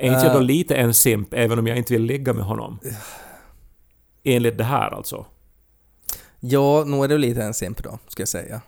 Är 0.00 0.07
inte 0.07 0.26
jag 0.26 0.33
då 0.33 0.38
Eh. 0.38 0.43
lite 0.43 0.75
en 0.75 0.95
simp 0.95 1.35
även 1.35 1.59
om 1.59 1.67
jag 1.67 1.76
inte 1.76 1.93
vill 1.93 2.02
ligga 2.02 2.33
med 2.33 2.45
honom? 2.45 2.79
Enligt 4.25 4.59
det 4.59 4.64
här 4.64 4.91
alltså. 4.91 5.26
Ja, 6.44 6.84
nog 6.87 7.04
är 7.04 7.08
du 7.08 7.18
lite 7.18 7.42
en 7.42 7.54
simp 7.54 7.82
då, 7.82 7.99
ska 8.08 8.20
jag 8.20 8.28
säga. 8.28 8.61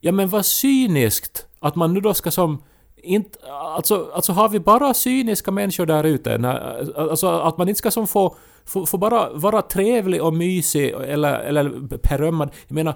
Ja 0.00 0.12
men 0.12 0.28
vad 0.28 0.46
cyniskt 0.46 1.46
att 1.60 1.74
man 1.76 1.94
nu 1.94 2.00
då 2.00 2.14
ska 2.14 2.30
som... 2.30 2.62
Inte, 3.02 3.38
alltså, 3.52 4.10
alltså 4.14 4.32
har 4.32 4.48
vi 4.48 4.60
bara 4.60 4.94
cyniska 4.94 5.50
människor 5.50 5.86
där 5.86 6.04
ute? 6.04 6.38
När- 6.38 6.98
Alltså 7.10 7.28
att 7.30 7.58
man 7.58 7.68
inte 7.68 7.78
ska 7.78 7.90
som 7.90 8.06
få, 8.06 8.36
få, 8.64 8.86
få 8.86 8.98
bara 8.98 9.30
vara 9.32 9.62
trevlig 9.62 10.22
och 10.22 10.34
mysig 10.34 10.90
eller, 10.90 11.38
eller 11.40 11.68
berömmad. 12.08 12.50
Jag 12.66 12.74
menar, 12.74 12.94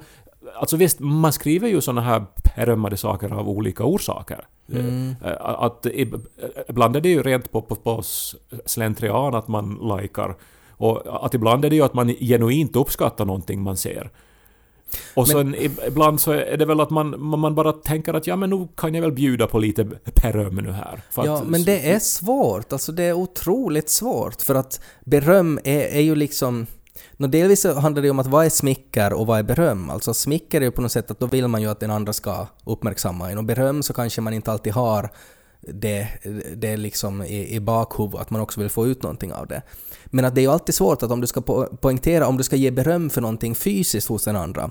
alltså 0.57 0.77
visst, 0.77 1.01
man 1.01 1.33
skriver 1.33 1.69
ju 1.69 1.81
såna 1.81 2.01
här 2.01 2.25
berömmade 2.57 2.97
saker 2.97 3.33
av 3.33 3.49
olika 3.49 3.85
orsaker. 3.85 4.47
Mm. 4.73 5.15
Eh, 5.25 5.37
Att 5.41 5.87
ib- 5.87 6.27
ibland 6.69 6.97
är 6.97 7.01
det 7.01 7.09
ju 7.09 7.23
rent 7.23 7.53
på, 7.53 7.63
på, 7.63 7.75
på 7.75 8.03
slentrian 8.67 9.35
att 9.35 9.49
man 9.49 9.97
likar. 10.01 10.37
Och 10.83 11.25
att 11.27 11.35
ibland 11.35 11.65
är 11.65 11.71
det 11.71 11.77
ju 11.77 11.83
att 11.83 11.95
man 11.95 12.09
genuint 12.09 12.77
uppskattar 12.77 13.25
någonting 13.25 13.63
man 13.63 13.77
ser. 13.77 14.11
Och 15.15 15.29
sen 15.29 15.55
ib- 15.57 15.89
ibland 15.89 16.21
så 16.21 16.33
är 16.33 16.57
det 16.57 16.65
väl 16.65 16.81
att 16.81 16.91
man, 16.91 17.29
man 17.29 17.55
bara 17.55 17.73
tänker 17.73 18.15
att 18.15 18.27
ja 18.27 18.37
men 18.37 18.51
nu 18.51 18.69
kan 18.77 18.95
jag 18.95 19.03
väl 19.03 19.13
bjuda 19.13 19.47
på 19.47 19.59
lite 19.59 19.85
beröm 20.23 20.55
nu 20.57 20.73
här. 20.73 21.01
Ja, 21.17 21.37
att, 21.37 21.49
men 21.49 21.65
det 21.65 21.93
är 21.93 21.99
svårt. 21.99 22.73
Alltså 22.73 22.93
det 22.93 23.03
är 23.03 23.13
otroligt 23.13 23.91
svårt. 23.91 24.43
För 24.43 24.55
att 24.55 24.81
beröm 25.05 25.59
är, 25.65 25.81
är 25.81 26.01
ju 26.01 26.15
liksom... 26.15 26.67
Nå, 27.17 27.27
delvis 27.27 27.65
handlar 27.65 28.03
det 28.03 28.11
om 28.11 28.19
att 28.19 28.27
vad 28.27 28.47
är 28.47 28.51
smicker 28.51 29.13
och 29.13 29.27
vad 29.27 29.39
är 29.39 29.43
beröm? 29.43 29.91
Alltså 29.91 30.15
smicker 30.15 30.61
är 30.61 30.65
ju 30.65 30.71
på 30.71 30.83
något 30.83 30.93
sätt 30.93 31.11
att 31.11 31.21
då 31.21 31.27
vill 31.27 31.49
man 31.49 31.63
ju 31.63 31.71
att 31.71 31.81
den 31.81 31.91
andra 31.91 32.13
ska 32.13 32.47
uppmärksamma 32.65 33.31
en. 33.31 33.39
Och 33.39 33.45
beröm 33.45 33.83
så 33.83 33.93
kanske 33.93 34.21
man 34.21 34.33
inte 34.33 34.53
alltid 34.53 34.73
har 34.73 35.11
det, 35.63 36.09
det 36.57 36.69
är 36.69 36.77
liksom 36.77 37.23
i, 37.23 37.55
i 37.55 37.61
bakhuvudet, 37.61 38.21
att 38.21 38.31
man 38.31 38.41
också 38.41 38.61
vill 38.61 38.71
få 38.71 38.87
ut 38.87 39.03
någonting 39.03 39.33
av 39.33 39.47
det. 39.47 39.63
Men 40.07 40.25
att 40.25 40.35
det 40.35 40.41
är 40.41 40.43
ju 40.43 40.51
alltid 40.51 40.75
svårt 40.75 41.03
att 41.03 41.11
om 41.11 41.21
du 41.21 41.27
ska 41.27 41.41
po- 41.41 41.77
poängtera, 41.77 42.27
om 42.27 42.37
du 42.37 42.45
ska 42.45 42.57
ge 42.57 42.71
beröm 42.71 43.11
för 43.11 43.21
någonting 43.21 43.55
fysiskt 43.55 44.09
hos 44.09 44.25
den 44.25 44.37
andra, 44.37 44.71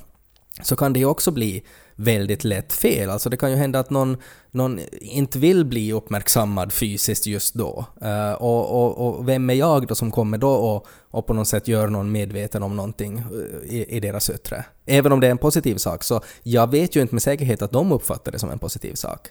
så 0.63 0.75
kan 0.75 0.93
det 0.93 0.99
ju 0.99 1.05
också 1.05 1.31
bli 1.31 1.63
väldigt 1.95 2.43
lätt 2.43 2.73
fel. 2.73 3.09
Alltså 3.09 3.29
det 3.29 3.37
kan 3.37 3.51
ju 3.51 3.57
hända 3.57 3.79
att 3.79 3.89
någon, 3.89 4.17
någon 4.51 4.79
inte 5.01 5.39
vill 5.39 5.65
bli 5.65 5.93
uppmärksammad 5.93 6.73
fysiskt 6.73 7.27
just 7.27 7.53
då. 7.53 7.85
Uh, 8.03 8.31
och, 8.31 8.83
och, 8.83 9.07
och 9.07 9.27
vem 9.27 9.49
är 9.49 9.53
jag 9.53 9.87
då 9.87 9.95
som 9.95 10.11
kommer 10.11 10.37
då 10.37 10.49
och, 10.49 10.87
och 11.11 11.25
på 11.25 11.33
något 11.33 11.47
sätt 11.47 11.67
gör 11.67 11.87
någon 11.87 12.11
medveten 12.11 12.63
om 12.63 12.75
någonting 12.75 13.17
eh, 13.17 13.75
i, 13.75 13.85
i 13.89 13.99
deras 13.99 14.29
yttre? 14.29 14.65
Även 14.85 15.11
om 15.11 15.19
det 15.19 15.27
är 15.27 15.31
en 15.31 15.37
positiv 15.37 15.75
sak, 15.75 16.03
så 16.03 16.21
jag 16.43 16.71
vet 16.71 16.95
ju 16.95 17.01
inte 17.01 17.15
med 17.15 17.21
säkerhet 17.21 17.61
att 17.61 17.71
de 17.71 17.91
uppfattar 17.91 18.31
det 18.31 18.39
som 18.39 18.49
en 18.49 18.59
positiv 18.59 18.93
sak. 18.93 19.27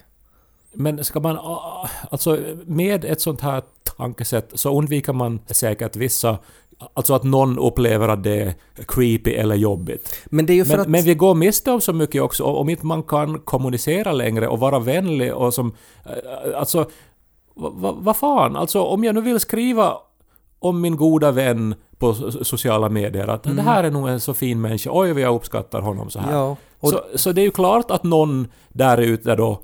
Men 0.73 1.03
ska 1.03 1.19
man... 1.19 1.37
Alltså 2.09 2.37
med 2.65 3.05
ett 3.05 3.21
sånt 3.21 3.41
här 3.41 3.61
tankesätt 3.97 4.51
så 4.53 4.77
undviker 4.77 5.13
man 5.13 5.39
säkert 5.47 5.95
vissa... 5.95 6.37
Alltså 6.93 7.13
att 7.13 7.23
någon 7.23 7.59
upplever 7.59 8.07
att 8.07 8.23
det 8.23 8.41
är 8.41 8.53
creepy 8.87 9.31
eller 9.31 9.55
jobbigt. 9.55 10.15
Men 10.25 10.45
det 10.45 10.53
är 10.53 10.55
ju 10.55 10.65
för 10.65 10.71
Men, 10.73 10.81
att... 10.81 10.87
men 10.87 11.03
vi 11.03 11.15
går 11.15 11.35
miste 11.35 11.71
om 11.71 11.81
så 11.81 11.93
mycket 11.93 12.21
också 12.21 12.43
om 12.43 12.69
inte 12.69 12.85
man 12.85 13.03
kan 13.03 13.39
kommunicera 13.39 14.11
längre 14.11 14.47
och 14.47 14.59
vara 14.59 14.79
vänlig 14.79 15.33
och 15.35 15.53
som... 15.53 15.75
eh, 16.05 16.59
Alltså... 16.59 16.89
Vad 17.53 17.73
va, 17.73 17.95
vad 17.99 18.17
fan? 18.17 18.55
Alltså 18.55 18.81
om 18.81 19.03
jag 19.03 19.15
nu 19.15 19.21
vill 19.21 19.39
skriva 19.39 19.93
om 20.59 20.81
min 20.81 20.95
goda 20.97 21.31
vän 21.31 21.75
på 21.97 22.13
so- 22.13 22.43
sociala 22.43 22.89
medier 22.89 23.27
att 23.27 23.43
det 23.43 23.61
här 23.61 23.83
är 23.83 23.91
nog 23.91 24.09
en 24.09 24.19
så 24.19 24.33
fin 24.33 24.61
människa, 24.61 24.89
oj 24.93 25.13
vad 25.13 25.21
jag 25.21 25.35
uppskattar 25.35 25.81
honom 25.81 26.09
så 26.09 26.19
här. 26.19 26.33
Ja, 26.33 26.55
och 26.81 26.89
Så, 26.89 27.01
så 27.15 27.31
det 27.31 27.41
är 27.41 27.45
ju 27.45 27.51
klart 27.51 27.91
att 27.91 28.03
någon 28.03 28.47
där 28.69 28.97
ute 28.97 29.35
då 29.35 29.61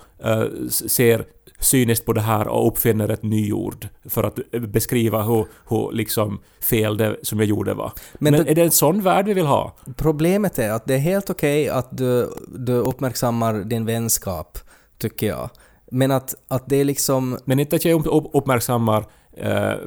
s- 0.67 0.89
ser 0.93 1.25
cyniskt 1.59 2.05
på 2.05 2.13
det 2.13 2.21
här 2.21 2.47
och 2.47 2.67
uppfinner 2.67 3.09
ett 3.09 3.23
nyord 3.23 3.87
för 4.05 4.23
att 4.23 4.39
eh, 4.51 4.61
beskriva 4.61 5.21
hur, 5.23 5.45
hur 5.69 5.91
liksom 5.91 6.39
fel 6.61 6.97
det 6.97 7.15
som 7.21 7.39
jag 7.39 7.47
gjorde 7.47 7.73
var. 7.73 7.91
Men 8.19 8.33
Men, 8.33 8.43
det- 8.45 8.51
är 8.51 8.55
det 8.55 8.61
en 8.63 8.71
sån 8.71 9.01
värld 9.01 9.25
vi 9.25 9.33
vill 9.33 9.45
ha? 9.45 9.75
Problemet 9.97 10.59
är 10.59 10.71
att 10.71 10.85
det 10.85 10.93
är 10.93 10.97
helt 10.99 11.29
okej 11.29 11.69
att 11.69 11.97
du, 11.97 12.29
du 12.47 12.73
uppmärksammar 12.73 13.53
din 13.53 13.85
vänskap, 13.85 14.57
tycker 14.99 15.27
jag. 15.27 15.49
Men 15.91 16.11
att, 16.11 16.35
att 16.47 16.69
det 16.69 16.75
är 16.75 16.85
liksom... 16.85 17.37
Men 17.45 17.59
inte 17.59 17.75
att 17.75 17.85
jag 17.85 17.99
upp- 17.99 18.13
upp- 18.25 18.31
uppmärksammar 18.33 19.05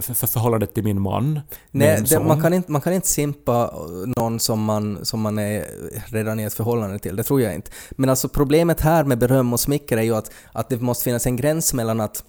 för, 0.01 0.15
för 0.15 0.27
förhållandet 0.27 0.75
till 0.75 0.85
min 0.85 1.01
man. 1.01 1.41
Nej, 1.71 1.97
en 1.97 2.05
det, 2.05 2.21
man, 2.21 2.43
kan 2.43 2.53
inte, 2.53 2.73
man 2.73 2.81
kan 2.81 2.93
inte 2.93 3.09
simpa 3.09 3.75
någon 4.17 4.41
som 4.41 4.65
man, 4.65 5.05
som 5.05 5.21
man 5.21 5.39
är 5.39 5.67
redan 6.07 6.41
i 6.41 6.43
ett 6.43 6.55
förhållande 6.55 6.99
till, 6.99 7.17
det 7.17 7.23
tror 7.23 7.41
jag 7.41 7.55
inte. 7.55 7.71
Men 7.91 8.11
alltså 8.11 8.29
problemet 8.29 8.81
här 8.81 9.05
med 9.05 9.19
beröm 9.19 9.53
och 9.53 9.61
smicker 9.61 9.97
är 9.97 10.03
ju 10.03 10.15
att, 10.15 10.31
att 10.53 10.69
det 10.69 10.81
måste 10.81 11.05
finnas 11.05 11.27
en 11.27 11.37
gräns 11.37 11.75
mellan 11.75 12.01
att, 12.01 12.25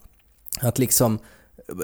att 0.62 0.80
liksom 0.80 1.20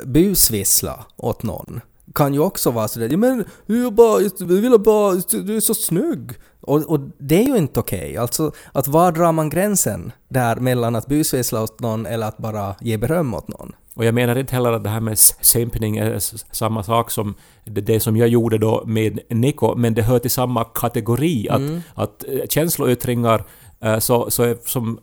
busvissla 0.05 1.05
åt 1.17 1.43
någon 1.43 1.81
kan 2.15 2.33
ju 2.33 2.39
också 2.39 2.71
vara 2.71 2.87
sådär 2.87 3.17
men 3.17 3.45
jag, 3.65 3.93
bara, 3.93 4.21
jag 4.21 4.47
vill 4.47 4.79
bara, 4.79 5.15
du 5.31 5.55
är 5.55 5.59
så 5.59 5.73
snygg. 5.73 6.31
Och, 6.61 6.83
och 6.83 6.99
det 7.17 7.43
är 7.43 7.47
ju 7.47 7.57
inte 7.57 7.79
okej. 7.79 8.17
Alltså, 8.17 8.51
att 8.71 8.87
var 8.87 9.11
drar 9.11 9.31
man 9.31 9.49
gränsen 9.49 10.11
där 10.29 10.55
mellan 10.55 10.95
att 10.95 11.07
busvissla 11.07 11.63
åt 11.63 11.79
någon 11.79 12.05
eller 12.05 12.27
att 12.27 12.37
bara 12.37 12.75
ge 12.81 12.97
beröm 12.97 13.33
åt 13.33 13.47
någon? 13.47 13.75
Och 13.97 14.05
jag 14.05 14.13
menar 14.15 14.35
inte 14.37 14.55
heller 14.55 14.71
att 14.73 14.83
det 14.83 14.89
här 14.89 14.99
med 14.99 15.13
s- 15.13 15.35
simpning 15.41 15.97
är 15.97 16.19
samma 16.55 16.83
sak 16.83 17.11
som 17.11 17.35
det, 17.65 17.99
som 17.99 18.17
jag 18.17 18.27
gjorde 18.27 18.57
då 18.57 18.83
med 18.85 19.19
Nico, 19.29 19.75
men 19.75 19.93
det 19.93 20.01
hör 20.01 20.19
till 20.19 20.31
samma 20.31 20.63
kategori. 20.63 21.49
Att, 21.49 21.57
Mm. 21.59 21.81
att 21.95 22.23
eh, 22.27 22.47
känsloyttringar 22.49 23.43
eh, 23.81 23.99
så, 23.99 24.31
så 24.31 24.43
är 24.43 24.57
som 24.65 24.99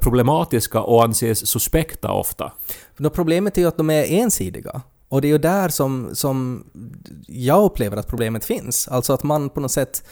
problematiska 0.00 0.80
och 0.80 1.04
anses 1.04 1.46
suspekta 1.46 2.12
ofta. 2.12 2.52
Nå, 2.96 3.10
problemet 3.10 3.56
är 3.58 3.62
ju 3.62 3.68
att 3.68 3.76
de 3.76 3.90
är 3.90 4.04
ensidiga. 4.12 4.82
Och 5.08 5.20
det 5.22 5.28
är 5.28 5.32
ju 5.32 5.38
där 5.38 5.68
som, 5.68 6.10
som 6.12 6.64
jag 7.26 7.64
upplever 7.64 7.96
att 7.96 8.06
problemet 8.06 8.44
finns. 8.44 8.88
Alltså 8.88 9.12
att 9.12 9.22
man 9.22 9.48
på 9.50 9.60
något 9.60 9.72
sätt... 9.72 10.04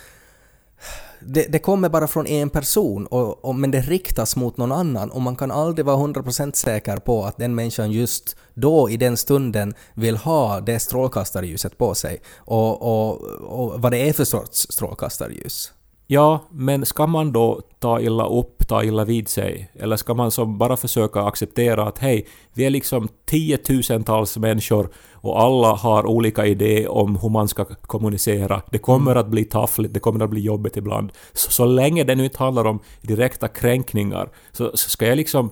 Det, 1.20 1.52
det 1.52 1.58
kommer 1.58 1.88
bara 1.88 2.06
från 2.06 2.26
en 2.26 2.50
person, 2.50 3.06
och, 3.06 3.44
och, 3.44 3.54
men 3.54 3.70
det 3.70 3.80
riktas 3.80 4.36
mot 4.36 4.56
någon 4.56 4.72
annan 4.72 5.10
och 5.10 5.22
man 5.22 5.36
kan 5.36 5.50
aldrig 5.50 5.86
vara 5.86 5.96
100% 5.96 6.54
säker 6.54 6.96
på 6.96 7.24
att 7.24 7.36
den 7.36 7.54
människan 7.54 7.92
just 7.92 8.36
då, 8.54 8.90
i 8.90 8.96
den 8.96 9.16
stunden, 9.16 9.74
vill 9.94 10.16
ha 10.16 10.60
det 10.60 10.78
strålkastarljuset 10.78 11.78
på 11.78 11.94
sig. 11.94 12.20
Och, 12.36 12.82
och, 12.82 13.22
och 13.42 13.82
vad 13.82 13.92
det 13.92 14.08
är 14.08 14.12
för 14.12 14.24
sorts 14.24 14.66
strålkastarljus. 14.70 15.72
Ja, 16.10 16.44
men 16.50 16.86
ska 16.86 17.06
man 17.06 17.32
då 17.32 17.60
ta 17.78 18.00
illa 18.00 18.26
upp, 18.26 18.68
ta 18.68 18.84
illa 18.84 19.04
vid 19.04 19.28
sig? 19.28 19.70
Eller 19.74 19.96
ska 19.96 20.14
man 20.14 20.30
som 20.30 20.58
bara 20.58 20.76
försöka 20.76 21.20
acceptera 21.20 21.88
att 21.88 21.98
hej, 21.98 22.26
vi 22.54 22.64
är 22.64 22.70
liksom 22.70 23.08
tiotusentals 23.26 24.36
människor 24.36 24.90
och 25.28 25.40
alla 25.40 25.72
har 25.72 26.06
olika 26.06 26.46
idéer 26.46 26.88
om 26.88 27.16
hur 27.16 27.28
man 27.28 27.48
ska 27.48 27.64
kommunicera. 27.64 28.62
Det 28.70 28.78
kommer 28.78 29.16
att 29.16 29.28
bli 29.28 29.44
taffligt, 29.44 29.94
det 29.94 30.00
kommer 30.00 30.24
att 30.24 30.30
bli 30.30 30.40
jobbigt 30.40 30.76
ibland. 30.76 31.12
Så, 31.32 31.50
så 31.50 31.66
länge 31.66 32.04
det 32.04 32.14
nu 32.14 32.24
inte 32.24 32.38
handlar 32.38 32.64
om 32.64 32.78
direkta 33.02 33.48
kränkningar 33.48 34.30
så, 34.52 34.70
så 34.74 34.90
ska 34.90 35.06
jag 35.06 35.16
liksom 35.16 35.50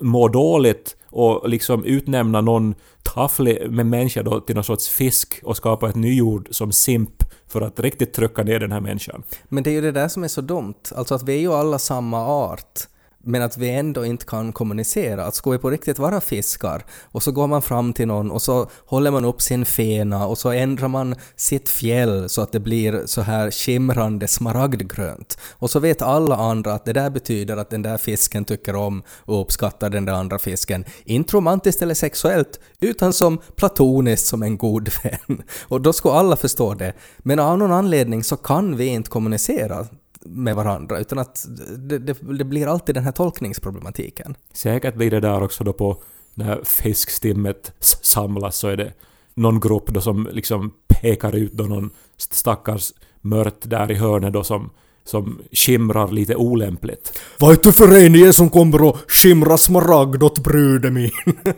må 0.00 0.28
dåligt 0.28 0.96
och 1.10 1.48
liksom 1.48 1.84
utnämna 1.84 2.40
någon 2.40 2.74
tafflig 3.02 3.70
med 3.70 3.86
människa 3.86 4.22
då 4.22 4.40
till 4.40 4.54
någon 4.54 4.64
sorts 4.64 4.88
fisk 4.88 5.40
och 5.44 5.56
skapa 5.56 5.88
ett 5.88 5.94
nyord 5.94 6.48
som 6.50 6.72
simp 6.72 7.22
för 7.48 7.60
att 7.60 7.80
riktigt 7.80 8.12
trycka 8.12 8.42
ner 8.42 8.60
den 8.60 8.72
här 8.72 8.80
människan. 8.80 9.22
Men 9.48 9.62
det 9.62 9.70
är 9.70 9.72
ju 9.74 9.80
det 9.80 9.92
där 9.92 10.08
som 10.08 10.24
är 10.24 10.28
så 10.28 10.40
dumt. 10.40 10.74
Alltså 10.94 11.14
att 11.14 11.22
vi 11.22 11.34
är 11.34 11.40
ju 11.40 11.52
alla 11.52 11.78
samma 11.78 12.26
art 12.26 12.80
men 13.26 13.42
att 13.42 13.56
vi 13.56 13.70
ändå 13.70 14.04
inte 14.06 14.26
kan 14.26 14.52
kommunicera. 14.52 15.24
Att 15.24 15.34
ska 15.34 15.50
vi 15.50 15.58
på 15.58 15.70
riktigt 15.70 15.98
vara 15.98 16.20
fiskar 16.20 16.84
och 17.02 17.22
så 17.22 17.32
går 17.32 17.46
man 17.46 17.62
fram 17.62 17.92
till 17.92 18.06
någon 18.06 18.30
och 18.30 18.42
så 18.42 18.70
håller 18.86 19.10
man 19.10 19.24
upp 19.24 19.42
sin 19.42 19.64
fena 19.64 20.26
och 20.26 20.38
så 20.38 20.50
ändrar 20.50 20.88
man 20.88 21.14
sitt 21.36 21.68
fjäll 21.68 22.28
så 22.28 22.42
att 22.42 22.52
det 22.52 22.60
blir 22.60 23.02
så 23.06 23.20
här 23.20 23.50
skimrande 23.50 24.28
smaragdgrönt. 24.28 25.38
Och 25.52 25.70
så 25.70 25.80
vet 25.80 26.02
alla 26.02 26.36
andra 26.36 26.74
att 26.74 26.84
det 26.84 26.92
där 26.92 27.10
betyder 27.10 27.56
att 27.56 27.70
den 27.70 27.82
där 27.82 27.98
fisken 27.98 28.44
tycker 28.44 28.76
om 28.76 29.02
och 29.08 29.40
uppskattar 29.40 29.90
den 29.90 30.04
där 30.04 30.12
andra 30.12 30.38
fisken. 30.38 30.84
Inte 31.04 31.36
romantiskt 31.36 31.82
eller 31.82 31.94
sexuellt, 31.94 32.60
utan 32.80 33.12
som 33.12 33.38
platoniskt 33.56 34.26
som 34.26 34.42
en 34.42 34.58
god 34.58 34.90
vän. 35.02 35.42
Och 35.68 35.80
då 35.80 35.92
ska 35.92 36.12
alla 36.12 36.36
förstå 36.36 36.74
det. 36.74 36.92
Men 37.18 37.38
av 37.38 37.58
någon 37.58 37.72
anledning 37.72 38.24
så 38.24 38.36
kan 38.36 38.76
vi 38.76 38.86
inte 38.86 39.10
kommunicera 39.10 39.86
med 40.28 40.56
varandra, 40.56 40.98
utan 40.98 41.18
att 41.18 41.46
det, 41.78 41.98
det, 41.98 42.16
det 42.38 42.44
blir 42.44 42.66
alltid 42.66 42.94
den 42.94 43.04
här 43.04 43.12
tolkningsproblematiken. 43.12 44.34
Säkert 44.52 44.94
blir 44.94 45.10
det 45.10 45.20
där 45.20 45.42
också 45.42 45.64
då 45.64 45.72
på 45.72 46.02
när 46.34 46.64
fiskstimmet 46.64 47.72
samlas 48.02 48.56
så 48.56 48.68
är 48.68 48.76
det 48.76 48.92
någon 49.34 49.60
grupp 49.60 49.86
då 49.86 50.00
som 50.00 50.28
liksom 50.32 50.72
pekar 50.88 51.36
ut 51.36 51.52
då 51.52 51.64
någon 51.64 51.90
stackars 52.16 52.92
mört 53.20 53.60
där 53.60 53.90
i 53.90 53.94
hörnet 53.94 54.32
då 54.32 54.44
som, 54.44 54.70
som 55.04 55.38
skimrar 55.52 56.08
lite 56.08 56.36
olämpligt. 56.36 57.20
Vad 57.38 57.52
är 57.52 57.58
det 57.62 57.72
för 57.72 57.96
en 57.96 58.32
som 58.32 58.50
kommer 58.50 58.82
och 58.82 58.98
skimra 59.08 59.58
smaragd 59.58 60.22
åt 60.22 60.38
bruden 60.38 60.94
min? 60.94 61.10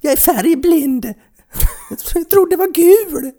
Jag 0.00 0.12
är 0.12 0.16
färgblind. 0.16 1.14
Jag 2.14 2.30
trodde 2.30 2.50
det 2.50 2.56
var 2.56 2.72
gul. 2.72 3.32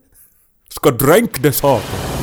Ska 0.69 0.91
dränk 0.91 1.41
det 1.41 1.51
saken! 1.51 2.16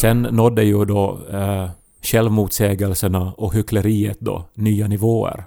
Sen 0.00 0.22
nådde 0.22 0.64
ju 0.64 0.84
då 0.84 1.18
eh, 1.30 1.70
självmotsägelserna 2.02 3.32
och 3.36 3.54
hyckleriet 3.54 4.20
då 4.20 4.44
nya 4.54 4.86
nivåer. 4.88 5.44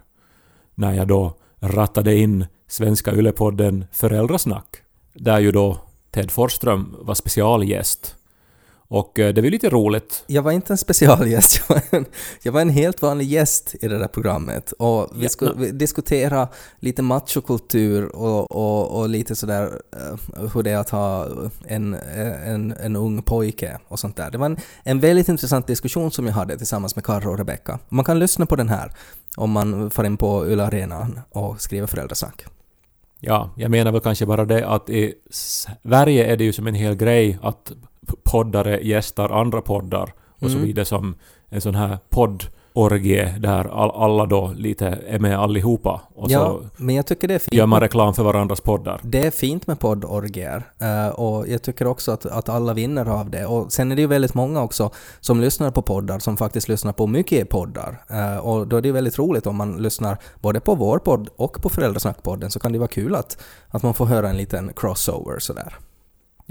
När 0.76 0.94
jag 0.94 1.08
då 1.08 1.34
rattade 1.60 2.16
in 2.16 2.46
Svenska 2.68 3.12
Ylepodden 3.12 3.86
Föräldrasnack. 3.92 4.68
Där 5.14 5.40
ju 5.40 5.52
då 5.52 5.78
Ted 6.12 6.32
Forsström 6.32 6.96
var 7.00 7.16
specialgäst. 7.16 8.16
Och 8.92 9.20
eh, 9.20 9.34
det 9.34 9.42
var 9.42 9.50
lite 9.50 9.70
roligt. 9.70 10.24
Jag 10.28 10.42
var 10.42 10.52
inte 10.52 10.74
en 10.74 10.78
specialgäst, 10.78 11.62
jag 11.70 11.76
var 11.76 11.82
en, 11.92 12.06
jag 12.44 12.52
var 12.52 12.62
en 12.62 12.70
helt 12.70 13.02
vanlig 13.02 13.28
gäst 13.28 13.76
i 13.82 13.88
det 13.88 13.98
där 13.98 14.08
programmet. 14.08 14.72
Och 14.72 15.10
vi 15.16 15.28
Ja, 15.40 15.54
vi 15.58 15.72
diskutera 15.72 16.48
lite 16.80 17.02
machokultur 17.02 18.16
och, 18.16 18.52
och, 18.52 19.00
och 19.00 19.10
lite 19.10 19.36
sådär 19.36 19.82
eh, 19.96 20.50
hur 20.54 20.64
det 20.64 20.72
är 20.72 20.78
att 20.78 20.90
ha 20.90 21.28
en, 21.68 21.94
en, 22.46 22.72
en 22.72 22.96
ung 22.96 23.22
pojke 23.22 23.80
och 23.88 24.00
sånt 24.00 24.16
där. 24.16 24.32
Det 24.32 24.38
var 24.38 24.46
en, 24.46 24.58
en 24.84 25.00
väldigt 25.00 25.30
intressant 25.30 25.68
diskussion 25.68 26.12
som 26.12 26.26
jag 26.26 26.34
hade 26.34 26.58
tillsammans 26.58 26.96
med 26.96 27.06
Karro 27.06 27.32
och 27.32 27.38
Rebecca. 27.38 27.80
Man 27.90 28.06
kan 28.06 28.20
lyssna 28.20 28.46
på 28.46 28.56
den 28.56 28.70
här 28.70 28.92
om 29.38 29.52
man 29.52 29.92
får 29.92 30.06
in 30.06 30.18
på 30.18 30.48
Yle 30.48 30.64
Arenan 30.64 31.20
och 31.30 31.62
skriver 31.62 31.88
föräldrasnack. 31.88 32.46
Ja, 33.20 33.54
jag 33.56 33.72
menar 33.72 33.92
väl 33.92 34.02
kanske 34.02 34.26
bara 34.26 34.46
det 34.46 34.68
att 34.68 34.90
i 34.90 35.14
Sverige 35.30 36.26
är 36.26 36.38
det 36.38 36.44
ju 36.44 36.54
som 36.54 36.68
en 36.68 36.76
hel 36.76 36.96
grej 36.96 37.40
att 37.42 37.72
poddare 38.24 38.80
gästar 38.82 39.30
andra 39.30 39.62
poddar 39.62 40.14
och 40.30 40.40
så 40.52 40.56
Mm. 40.58 40.62
blir 40.62 40.74
det 40.74 40.86
som 40.86 41.16
en 41.50 41.62
sån 41.62 41.76
här 41.76 41.98
poddorgie 42.10 43.36
där 43.40 43.66
all, 43.84 43.92
alla 43.92 44.26
då 44.26 44.54
lite 44.56 44.88
är 45.08 45.20
med 45.20 45.40
allihopa 45.40 46.02
och 46.16 46.32
Ja, 46.32 46.40
så 46.40 46.64
men 46.84 46.96
jag 46.96 47.06
tycker 47.06 47.28
det 47.28 47.34
är 47.34 47.40
fint. 47.40 47.54
gör 47.54 47.66
man 47.66 47.80
reklam 47.80 48.14
för 48.14 48.24
varandras 48.24 48.62
poddar. 48.62 49.00
Det 49.04 49.26
är 49.26 49.32
fint 49.32 49.68
med 49.68 49.80
poddorgier 49.80 50.64
eh, 50.80 51.08
och 51.08 51.48
jag 51.48 51.62
tycker 51.62 51.88
också 51.88 52.12
att, 52.12 52.26
att 52.26 52.50
alla 52.50 52.74
vinner 52.74 53.06
av 53.10 53.30
det. 53.30 53.46
Och 53.46 53.72
sen 53.74 53.92
är 53.92 53.96
det 53.96 54.02
ju 54.02 54.08
väldigt 54.08 54.34
många 54.34 54.62
också 54.64 54.92
som 55.20 55.42
lyssnar 55.42 55.72
på 55.72 55.82
poddar 55.82 56.20
som 56.20 56.38
faktiskt 56.38 56.68
lyssnar 56.70 56.94
på 56.94 57.08
mycket 57.08 57.50
poddar. 57.50 58.04
Eh, 58.10 58.38
och 58.38 58.68
då 58.68 58.78
är 58.78 58.82
det 58.82 58.88
ju 58.88 58.94
väldigt 58.94 59.20
roligt 59.20 59.48
om 59.48 59.56
man 59.56 59.78
lyssnar 59.78 60.18
både 60.42 60.60
på 60.60 60.76
vår 60.76 61.00
podd 61.00 61.30
och 61.36 61.62
på 61.62 61.70
Föräldrasnackpodden 61.70 62.52
så 62.52 62.60
kan 62.60 62.72
det 62.72 62.80
vara 62.80 62.88
kul 62.88 63.16
att, 63.16 63.38
att 63.70 63.84
man 63.84 63.94
får 63.94 64.06
höra 64.06 64.30
en 64.30 64.38
liten 64.38 64.72
crossover 64.76 65.40
sådär. 65.40 65.76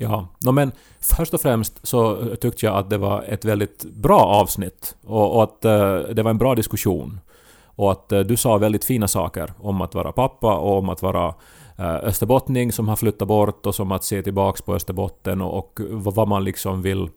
Ja, 0.03 0.29
no, 0.39 0.53
men 0.53 0.73
först 1.01 1.35
och 1.35 1.41
främst 1.41 1.87
så 1.87 2.17
tyckte 2.41 2.67
jag 2.67 2.77
att 2.77 2.91
det 2.91 2.99
var 2.99 3.23
ett 3.23 3.45
väldigt 3.45 3.85
bra 3.85 4.21
avsnitt 4.21 4.97
och, 5.07 5.35
och 5.37 5.43
att 5.43 5.65
eh, 5.65 5.99
det 5.99 6.23
var 6.23 6.31
en 6.31 6.39
bra 6.39 6.55
diskussion. 6.55 7.21
Och 7.63 7.93
att 7.93 8.13
eh, 8.13 8.21
du 8.21 8.37
sa 8.37 8.59
väldigt 8.59 8.85
fina 8.85 9.09
saker 9.09 9.53
om 9.59 9.81
att 9.81 9.95
vara 9.95 10.13
pappa 10.13 10.57
och 10.57 10.79
om 10.79 10.89
att 10.89 11.03
vara 11.03 11.35
eh, 11.79 11.95
österbottning 11.95 12.73
som 12.73 12.89
har 12.89 12.97
flyttat 12.97 13.29
bort 13.29 13.67
och 13.67 13.75
som 13.75 13.93
att 13.93 14.05
se 14.05 14.23
tillbaks 14.23 14.63
på 14.63 14.75
Österbotten 14.75 15.41
och, 15.41 15.59
och 15.59 15.81
vad 15.91 16.15
vad 16.15 16.29
man 16.29 16.45
liksom 16.45 16.83
vill 16.83 17.09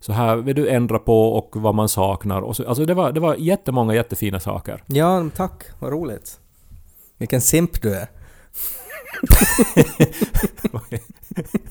så 0.00 0.12
här 0.12 0.36
vill 0.36 0.56
du 0.56 0.68
ändra 0.68 0.98
på 0.98 1.32
och 1.32 1.56
vad 1.56 1.74
man 1.74 1.88
saknar. 1.88 2.42
Och 2.42 2.56
så, 2.56 2.68
alltså 2.68 2.84
det 2.84 2.94
var, 2.94 3.12
det 3.12 3.20
var 3.20 3.34
jättemånga 3.34 3.94
jättefina 3.94 4.40
saker. 4.40 4.84
Ja, 4.86 5.28
tack. 5.36 5.64
Vad 5.78 5.92
roligt. 5.92 6.40
Vilken 7.18 7.40
simp 7.40 7.82
du 7.82 7.94
är. 7.94 8.08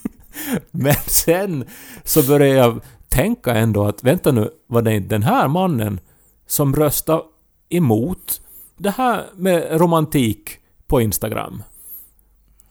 Men 0.71 0.95
sen 1.07 1.65
så 2.03 2.23
började 2.23 2.55
jag 2.55 2.81
tänka 3.09 3.55
ändå 3.55 3.85
att 3.85 4.03
vänta 4.03 4.31
nu, 4.31 4.49
var 4.67 4.81
det 4.81 4.99
den 4.99 5.23
här 5.23 5.47
mannen 5.47 5.99
som 6.47 6.75
röstade 6.75 7.23
emot 7.69 8.41
det 8.77 8.89
här 8.89 9.25
med 9.35 9.81
romantik 9.81 10.57
på 10.87 11.01
Instagram? 11.01 11.63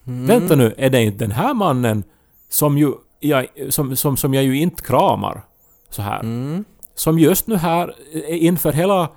Vänta 0.04 0.56
nu, 0.56 0.74
är 0.76 0.90
det 0.90 1.02
inte 1.02 1.24
den 1.24 1.30
här 1.30 1.54
mannen 1.54 2.04
som 2.48 2.78
ju 2.78 2.92
jag, 3.20 3.46
som, 3.68 3.96
som, 3.96 4.16
som 4.16 4.34
jag 4.34 4.44
ju 4.44 4.60
inte 4.60 4.82
kramar 4.82 5.42
så 5.90 6.02
här? 6.02 6.20
Mm. 6.20 6.64
Som 6.94 7.18
just 7.18 7.46
nu 7.46 7.56
här 7.56 7.94
eh, 8.12 8.44
inför 8.44 8.72
hela 8.72 9.08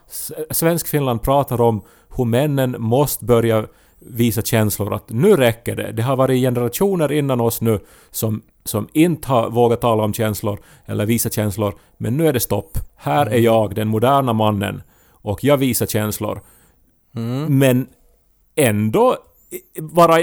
Svenskfinland 0.52 1.22
pratar 1.22 1.62
om 1.62 1.82
hur 2.18 2.26
männen 2.26 2.76
måste 2.80 3.26
börja 3.26 3.66
visa 4.06 4.42
känslor 4.42 4.94
att 4.94 5.10
nu 5.10 5.36
räcker 5.36 5.76
det. 5.76 5.92
Det 5.92 6.02
har 6.02 6.16
varit 6.16 6.42
generationer 6.42 7.12
innan 7.12 7.42
oss 7.42 7.62
nu 7.62 7.80
som, 8.12 8.42
som 8.66 8.88
inte 8.94 9.28
har 9.28 9.50
vågat 9.50 9.82
tala 9.82 10.04
om 10.04 10.14
känslor 10.14 10.60
eller 10.86 11.06
visa 11.06 11.30
känslor. 11.30 11.74
Men 11.98 12.18
nu 12.18 12.28
är 12.28 12.34
det 12.34 12.40
stopp. 12.40 12.78
Här 12.96 13.26
är 13.26 13.40
jag, 13.40 13.76
den 13.76 13.88
moderna 13.88 14.34
mannen. 14.34 14.82
Och 15.12 15.44
jag 15.44 15.58
visar 15.58 15.86
känslor. 15.86 16.42
Men 17.48 17.88
ändå 18.56 19.18
vara... 19.80 20.20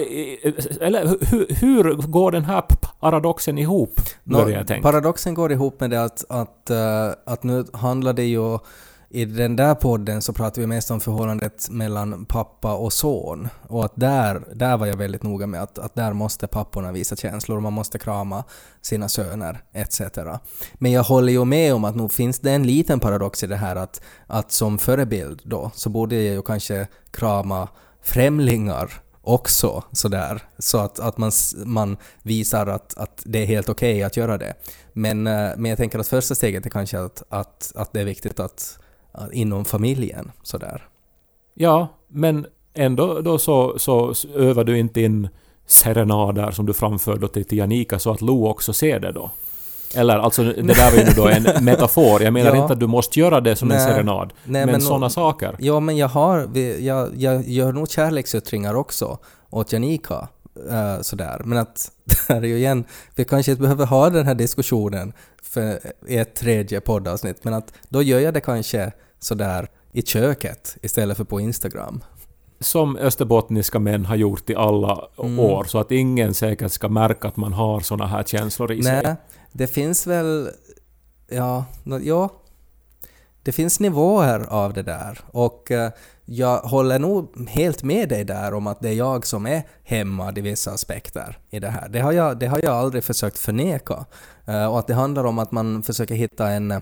Eller 0.81 1.31
hur, 1.31 1.61
hur 1.61 1.95
går 1.95 2.33
den 2.33 2.45
här 2.45 2.63
paradoxen 3.01 3.59
ihop? 3.59 4.01
Börjar 4.25 4.59
jag 4.59 4.67
tänka. 4.67 4.83
Paradoxen 4.83 5.35
går 5.35 5.53
ihop 5.53 5.81
med 5.81 5.91
det 5.91 6.05
att, 6.05 6.25
att, 6.29 6.71
eh, 6.71 7.09
att 7.27 7.43
nu 7.43 7.65
handlar 7.73 8.13
det 8.13 8.25
ju 8.25 8.59
i 9.13 9.25
den 9.25 9.57
där 9.57 9.75
podden 9.75 10.23
så 10.23 10.33
pratar 10.33 10.61
vi 10.61 10.67
mest 10.67 10.91
om 10.91 11.01
förhållandet 11.01 11.71
mellan 11.71 12.25
pappa 12.25 12.75
och 12.75 12.93
son. 12.93 13.49
Och 13.69 13.85
att 13.85 13.93
där, 13.95 14.43
där 14.55 14.77
var 14.77 14.87
jag 14.87 14.97
väldigt 14.97 15.23
noga 15.23 15.47
med 15.47 15.63
att, 15.63 15.79
att 15.79 15.95
där 15.95 16.13
måste 16.13 16.47
papporna 16.47 16.93
visa 16.93 17.17
känslor 17.17 17.61
man 17.61 17.73
måste 17.73 17.99
krama 17.99 18.45
sina 18.83 19.09
söner 19.09 19.63
etc. 19.73 20.01
Men 20.75 20.93
jag 20.93 21.03
håller 21.03 21.33
ju 21.33 21.45
med 21.45 21.75
om 21.75 21.85
att 21.85 21.97
nog 21.97 22.13
finns 22.13 22.39
det 22.39 22.53
en 22.53 22.67
liten 22.67 23.01
paradox 23.01 23.43
i 23.43 23.47
det 23.47 23.57
här 23.57 23.77
att, 23.77 24.01
att 24.27 24.53
som 24.53 24.79
förebild 24.79 25.41
då 25.45 25.71
så 25.75 25.91
borde 25.91 26.15
jag 26.17 26.35
ju 26.35 26.43
kanske 26.43 26.89
krama 27.11 27.69
främlingar 28.03 28.91
också 29.23 29.85
sådär. 29.93 30.43
Så 30.59 30.79
att, 30.79 31.01
att 31.01 31.19
man, 31.19 31.33
man 31.65 31.97
visar 32.23 32.67
att, 32.67 32.99
att 32.99 33.23
det 33.25 33.39
är 33.39 33.47
helt 33.47 33.69
okej 33.69 34.03
att 34.03 34.17
göra 34.17 34.39
det. 34.39 34.55
Men, 34.93 35.27
eh, 35.27 35.51
men 35.57 35.65
jag 35.65 35.79
tänker 35.79 35.99
att 35.99 36.09
första 36.09 36.35
steget 36.35 36.67
är 36.67 36.71
kanske 36.71 37.01
att, 37.01 37.23
att, 37.29 37.73
att 37.75 37.93
det 37.93 38.01
är 38.01 38.05
viktigt 38.05 38.41
att 38.41 38.79
inom 39.33 39.65
familjen 39.65 40.33
sådär. 40.43 40.83
Ja, 41.55 41.89
men 42.09 42.47
ändå 42.75 43.21
då 43.21 43.39
så, 43.39 43.79
så 43.79 44.15
övar 44.35 44.65
du 44.65 44.79
inte 44.79 45.01
in 45.01 45.29
serenader 45.67 46.51
som 46.51 46.67
du 46.67 46.73
framför 46.73 47.17
då 47.17 47.29
till, 47.29 47.45
till 47.45 47.59
Janika 47.59 47.99
så 47.99 48.11
att 48.11 48.21
Lo 48.21 48.47
också 48.49 48.73
ser 48.73 49.01
det 49.01 49.13
då? 49.13 49.31
Eller 49.97 50.19
alltså 50.19 50.43
det 50.43 50.63
där 50.63 50.91
var 50.91 50.99
ju 50.99 51.15
då 51.17 51.29
en 51.29 51.65
metafor. 51.65 52.23
Jag 52.23 52.33
menar 52.33 52.55
Ja. 52.55 52.63
inte 52.63 52.73
att 52.73 52.81
du 52.81 52.87
måste 52.87 53.21
göra 53.21 53.41
det 53.41 53.57
som 53.57 53.71
en 53.71 53.77
Nej. 53.77 53.87
serenad. 53.87 54.33
Nej, 54.45 54.67
men 54.67 54.73
men 54.73 54.81
sådana 54.81 55.11
saker. 55.11 55.57
Ja, 55.59 55.81
men 55.81 55.97
jag 55.97 56.09
har, 56.09 56.59
jag, 56.81 57.09
jag 57.17 57.49
gör 57.49 57.73
nog 57.73 57.91
kärleksyttringar 57.91 58.75
också 58.75 59.19
åt 59.51 59.73
Janika. 59.73 60.29
Eh, 60.71 61.01
sådär. 61.01 61.43
Men 61.45 61.59
att, 61.59 61.91
där 62.29 62.37
är 62.37 62.47
ju 62.47 62.57
igen, 62.57 62.85
vi 63.15 63.25
kanske 63.25 63.53
inte 63.53 63.63
behöver 63.63 63.87
ha 63.87 64.11
den 64.11 64.27
här 64.27 64.35
diskussionen 64.35 65.13
för 65.43 65.81
ett 66.09 66.35
tredje 66.35 66.81
poddavsnitt, 66.81 67.45
men 67.45 67.55
att 67.55 67.73
då 67.89 68.03
gör 68.03 68.21
jag 68.21 68.35
det 68.35 68.41
kanske 68.41 68.93
sådär 69.19 69.69
i 69.93 70.03
köket 70.03 70.77
istället 70.83 71.17
för 71.17 71.25
på 71.25 71.41
Instagram. 71.41 72.05
Som 72.61 72.97
österbottniska 72.97 73.79
män 73.79 74.05
har 74.07 74.17
gjort 74.17 74.51
i 74.51 74.55
alla 74.55 75.09
Mm. 75.19 75.39
år. 75.39 75.65
Så 75.65 75.79
att 75.79 75.91
ingen 75.93 76.35
säkert 76.35 76.73
ska 76.73 76.89
märka 76.89 77.29
att 77.29 77.37
man 77.37 77.53
har 77.53 77.81
såna 77.81 78.07
här 78.07 78.23
känslor 78.23 78.73
i 78.73 78.83
sig. 78.83 79.03
Nej, 79.05 79.17
det 79.53 79.67
finns 79.67 80.07
väl... 80.07 80.51
Ja, 81.29 81.65
ja 82.03 82.29
det 83.43 83.53
finns 83.53 83.81
nivåer 83.81 84.47
av 84.49 84.73
det 84.73 84.83
där 84.83 85.19
och 85.27 85.71
eh, 85.71 85.91
jag 86.25 86.59
håller 86.59 86.99
nog 86.99 87.49
helt 87.49 87.83
med 87.83 88.09
dig 88.09 88.25
där 88.25 88.55
om 88.55 88.67
att 88.67 88.81
det 88.81 88.89
är 88.89 88.95
jag 88.95 89.27
som 89.27 89.47
är 89.47 89.63
hämmad 89.85 90.39
i 90.39 90.41
vissa 90.41 90.71
aspekter 90.71 91.39
i 91.51 91.59
det 91.59 91.69
här. 91.69 91.89
Det 91.89 92.01
har 92.01 92.13
jag, 92.13 92.39
det 92.39 92.47
har 92.47 92.61
jag 92.63 92.77
aldrig 92.77 93.05
försökt 93.05 93.39
förneka. 93.39 94.05
Eh, 94.47 94.67
och 94.67 94.79
att 94.79 94.87
det 94.87 94.95
handlar 94.95 95.25
om 95.25 95.39
att 95.39 95.53
man 95.53 95.83
försöker 95.83 96.15
hitta 96.15 96.49
en 96.49 96.71
eh, 96.71 96.81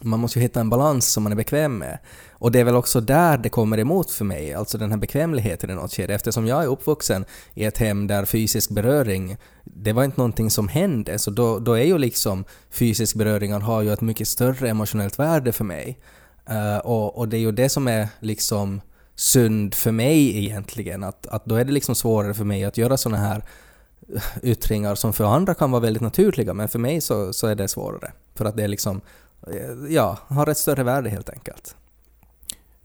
man 0.00 0.20
måste 0.20 0.38
ju 0.38 0.42
hitta 0.42 0.60
en 0.60 0.70
balans 0.70 1.06
som 1.06 1.22
man 1.22 1.32
är 1.32 1.36
bekväm 1.36 1.78
med. 1.78 1.98
Och 2.32 2.52
det 2.52 2.60
är 2.60 2.64
väl 2.64 2.74
också 2.74 3.00
där 3.00 3.38
det 3.38 3.48
kommer 3.48 3.78
emot 3.78 4.10
för 4.10 4.24
mig, 4.24 4.54
alltså 4.54 4.78
den 4.78 4.90
här 4.90 4.98
bekvämligheten 4.98 5.70
i 5.70 5.74
något 5.74 5.92
skede. 5.92 6.14
Eftersom 6.14 6.46
jag 6.46 6.62
är 6.62 6.66
uppvuxen 6.66 7.24
i 7.54 7.64
ett 7.64 7.78
hem 7.78 8.06
där 8.06 8.24
fysisk 8.24 8.70
beröring, 8.70 9.36
det 9.64 9.92
var 9.92 10.04
inte 10.04 10.16
någonting 10.16 10.50
som 10.50 10.68
hände, 10.68 11.18
så 11.18 11.30
då, 11.30 11.58
då 11.58 11.72
är 11.72 11.84
ju 11.84 11.98
liksom 11.98 12.44
fysisk 12.70 13.16
beröring 13.16 13.52
har 13.52 13.82
ju 13.82 13.92
ett 13.92 14.00
mycket 14.00 14.28
större 14.28 14.68
emotionellt 14.68 15.18
värde 15.18 15.52
för 15.52 15.64
mig. 15.64 15.98
Uh, 16.50 16.78
och, 16.78 17.18
och 17.18 17.28
det 17.28 17.36
är 17.36 17.40
ju 17.40 17.52
det 17.52 17.68
som 17.68 17.88
är 17.88 18.08
liksom 18.20 18.80
synd 19.16 19.74
för 19.74 19.92
mig 19.92 20.44
egentligen, 20.44 21.04
att, 21.04 21.26
att 21.26 21.44
då 21.44 21.54
är 21.54 21.64
det 21.64 21.72
liksom 21.72 21.94
svårare 21.94 22.34
för 22.34 22.44
mig 22.44 22.64
att 22.64 22.78
göra 22.78 22.96
sådana 22.96 23.22
här 23.22 23.44
yttringar 24.42 24.94
som 24.94 25.12
för 25.12 25.24
andra 25.24 25.54
kan 25.54 25.70
vara 25.70 25.82
väldigt 25.82 26.02
naturliga, 26.02 26.54
men 26.54 26.68
för 26.68 26.78
mig 26.78 27.00
så, 27.00 27.32
så 27.32 27.46
är 27.46 27.54
det 27.54 27.68
svårare. 27.68 28.12
För 28.34 28.44
att 28.44 28.56
det 28.56 28.64
är 28.64 28.68
liksom 28.68 29.00
ja, 29.88 30.18
har 30.28 30.48
ett 30.48 30.58
större 30.58 30.82
värde 30.82 31.10
helt 31.10 31.30
enkelt. 31.30 31.76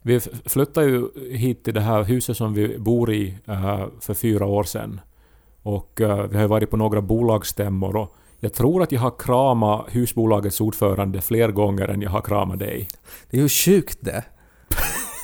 Vi 0.02 0.20
flyttade 0.46 0.86
ju 0.88 1.08
hit 1.38 1.64
till 1.64 1.74
det 1.74 1.82
här 1.82 2.04
huset 2.04 2.38
som 2.38 2.54
vi 2.54 2.78
bor 2.78 3.12
i 3.14 3.38
eh, 3.46 3.86
för 4.00 4.14
fyra 4.14 4.46
år 4.46 4.64
sedan. 4.64 5.02
Och 5.64 6.02
eh, 6.02 6.24
vi 6.28 6.38
har 6.38 6.48
varit 6.48 6.70
på 6.70 6.78
några 6.78 7.02
bolagsstämmor 7.02 7.96
och 7.96 8.16
jag 8.40 8.54
tror 8.54 8.84
att 8.84 8.92
jag 8.92 9.02
har 9.02 9.14
kramat 9.20 9.86
husbolagets 9.90 10.62
ordförande 10.62 11.22
fler 11.22 11.52
gånger 11.52 11.88
än 11.88 12.02
jag 12.02 12.10
har 12.10 12.22
kramat 12.22 12.60
dig. 12.60 12.88
Det 13.30 13.38
är 13.38 13.42
ju 13.42 13.50
sjukt 13.50 13.98
det. 14.02 14.24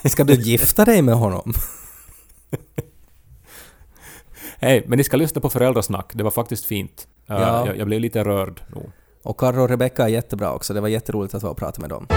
Ska 0.09 0.23
du 0.23 0.33
gifta 0.33 0.85
dig 0.85 1.01
med 1.01 1.15
honom? 1.15 1.53
Hej, 4.59 4.83
men 4.87 4.97
ni 4.97 5.03
ska 5.03 5.17
lyssna 5.17 5.41
på 5.41 5.49
föräldrasnack. 5.49 6.11
Det 6.13 6.23
var 6.23 6.31
faktiskt 6.31 6.65
fint. 6.65 7.07
Eh, 7.27 7.35
Ja. 7.35 7.67
jag, 7.67 7.77
jag 7.77 7.87
blev 7.87 7.99
lite 7.99 8.23
rörd 8.23 8.61
nog. 8.75 8.91
Och 9.25 9.39
Karro 9.39 9.61
och 9.61 9.69
Rebecca 9.69 10.03
är 10.03 10.07
jättebra 10.07 10.53
också, 10.53 10.73
det 10.73 10.81
var 10.81 10.87
jätteroligt 10.87 11.35
att 11.35 11.43
vara 11.43 11.51
och 11.51 11.57
prata 11.57 11.81
med 11.81 11.89
dem. 11.89 12.07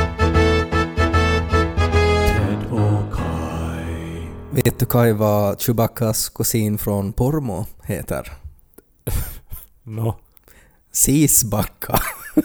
Vet 4.50 4.78
du 4.78 4.86
Kai 4.86 5.12
vad 5.12 5.60
Chewbaccas 5.60 6.28
kusin 6.28 6.78
från 6.78 7.12
Pormo 7.12 7.66
heter? 7.82 8.32
Nå. 9.82 10.18
Sisbacka. 10.92 11.98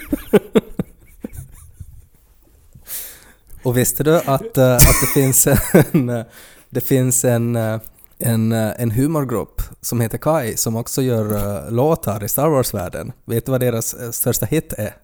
och 3.64 3.78
visste 3.78 4.04
du 4.04 4.18
att, 4.18 4.58
eh, 4.58 4.76
att 4.76 5.02
det 5.02 5.08
finns 5.14 5.48
en, 5.48 6.10
eh, 6.10 6.26
det 6.70 6.82
finns 6.82 7.26
en, 7.26 7.56
eh, 7.56 7.80
en, 8.20 8.52
eh, 8.52 8.72
en 8.78 8.92
humorgrupp 8.92 9.62
som 9.82 10.02
heter 10.02 10.18
Kai 10.18 10.58
som 10.58 10.76
också 10.76 11.02
gör 11.02 11.36
eh, 11.36 11.72
låtar 11.72 12.24
i 12.24 12.30
Star 12.30 12.50
Wars-världen. 12.50 13.12
Vet 13.26 13.46
du 13.46 13.52
vad 13.52 13.62
deras 13.62 13.94
eh, 13.94 14.12
största 14.12 14.46
hit 14.46 14.74
är? 14.78 14.96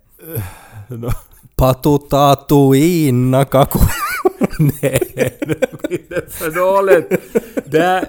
Nå. 0.87 1.11
Patu 1.55 1.97
Tatooine 1.97 3.31
Nakaku. 3.31 3.79
Nej, 4.59 5.37
det 5.39 5.81
blir 5.81 6.29
för 6.29 6.51
dåligt. 6.51 7.09
Det, 7.65 8.05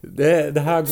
det, 0.00 0.50
det 0.50 0.60
här 0.60 0.86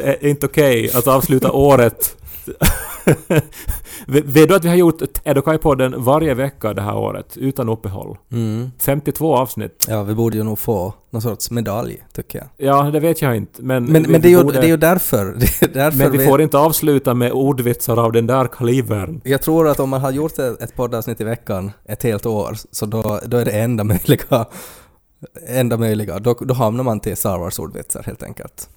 är 0.00 0.26
inte 0.26 0.46
okej 0.46 0.90
att 0.94 1.06
avsluta 1.06 1.52
året. 1.52 2.16
Vet 4.06 4.48
du 4.48 4.54
att 4.54 4.64
vi 4.64 4.68
har 4.68 4.76
gjort 4.76 5.02
Edokai-podden 5.24 5.94
varje 5.98 6.34
vecka 6.34 6.74
det 6.74 6.82
här 6.82 6.96
året, 6.96 7.36
utan 7.36 7.68
uppehåll? 7.68 8.16
Mm. 8.32 8.70
52 8.78 9.36
avsnitt. 9.36 9.86
Ja, 9.88 10.02
vi 10.02 10.14
borde 10.14 10.36
ju 10.36 10.42
nog 10.42 10.58
få 10.58 10.94
någon 11.10 11.22
sorts 11.22 11.50
medalj, 11.50 12.02
tycker 12.14 12.38
jag. 12.38 12.48
Ja, 12.68 12.82
det 12.90 13.00
vet 13.00 13.22
jag 13.22 13.36
inte. 13.36 13.62
Men, 13.62 13.84
Men, 13.84 14.02
vi, 14.02 14.08
men 14.08 14.20
det, 14.20 14.28
är 14.28 14.30
ju, 14.30 14.42
borde- 14.44 14.60
det 14.60 14.66
är 14.66 14.68
ju 14.68 14.76
därför. 14.76 15.26
Är 15.60 15.68
därför 15.74 15.98
men 15.98 16.12
vi 16.12 16.26
får 16.26 16.40
inte 16.40 16.58
avsluta 16.58 17.14
med 17.14 17.32
ordvitsar 17.32 17.96
av 17.96 18.12
den 18.12 18.26
där 18.26 18.46
kalibern. 18.46 19.20
Jag 19.24 19.42
tror 19.42 19.68
att 19.68 19.80
om 19.80 19.88
man 19.90 20.00
har 20.00 20.10
gjort 20.10 20.38
ett, 20.38 20.62
ett 20.62 20.74
poddavsnitt 20.76 21.20
i 21.20 21.24
veckan 21.24 21.72
ett 21.84 22.02
helt 22.02 22.26
år, 22.26 22.56
så 22.70 22.86
då, 22.86 23.20
då 23.26 23.36
är 23.36 23.44
det 23.44 23.50
enda 23.50 23.84
möjliga, 23.84 24.46
enda 25.48 25.76
möjliga. 25.76 26.18
Då, 26.18 26.34
då 26.34 26.54
hamnar 26.54 26.84
man 26.84 27.00
till 27.00 27.16
Star 27.16 27.38
Wars-ordvitsar 27.38 28.02
helt 28.02 28.22
enkelt. 28.22 28.68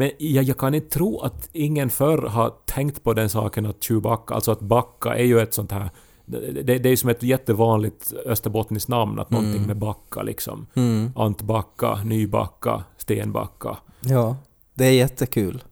Men 0.00 0.10
jag, 0.18 0.44
jag 0.44 0.58
kan 0.58 0.74
inte 0.74 0.88
tro 0.88 1.20
att 1.20 1.48
ingen 1.52 1.90
förr 1.90 2.22
har 2.22 2.52
tänkt 2.66 3.04
på 3.04 3.14
den 3.14 3.28
saken 3.28 3.66
att 3.66 3.84
Chewbacca, 3.84 4.34
alltså 4.34 4.52
att 4.52 4.60
backa 4.60 5.14
är 5.14 5.24
ju 5.24 5.40
ett 5.40 5.54
sånt 5.54 5.72
här... 5.72 5.90
Det, 6.26 6.62
det 6.62 6.86
är 6.86 6.90
ju 6.90 6.96
som 6.96 7.10
ett 7.10 7.22
jättevanligt 7.22 8.12
österbottniskt 8.26 8.88
namn, 8.88 9.18
att 9.18 9.30
någonting 9.30 9.66
med 9.66 9.76
backa 9.76 10.22
liksom. 10.22 10.66
Mm. 10.74 11.12
Antbacka, 11.16 11.94
Nybacka, 12.04 12.84
Stenbacka. 12.96 13.76
Ja, 14.00 14.36
det 14.74 14.84
är 14.84 14.92
jättekul. 14.92 15.64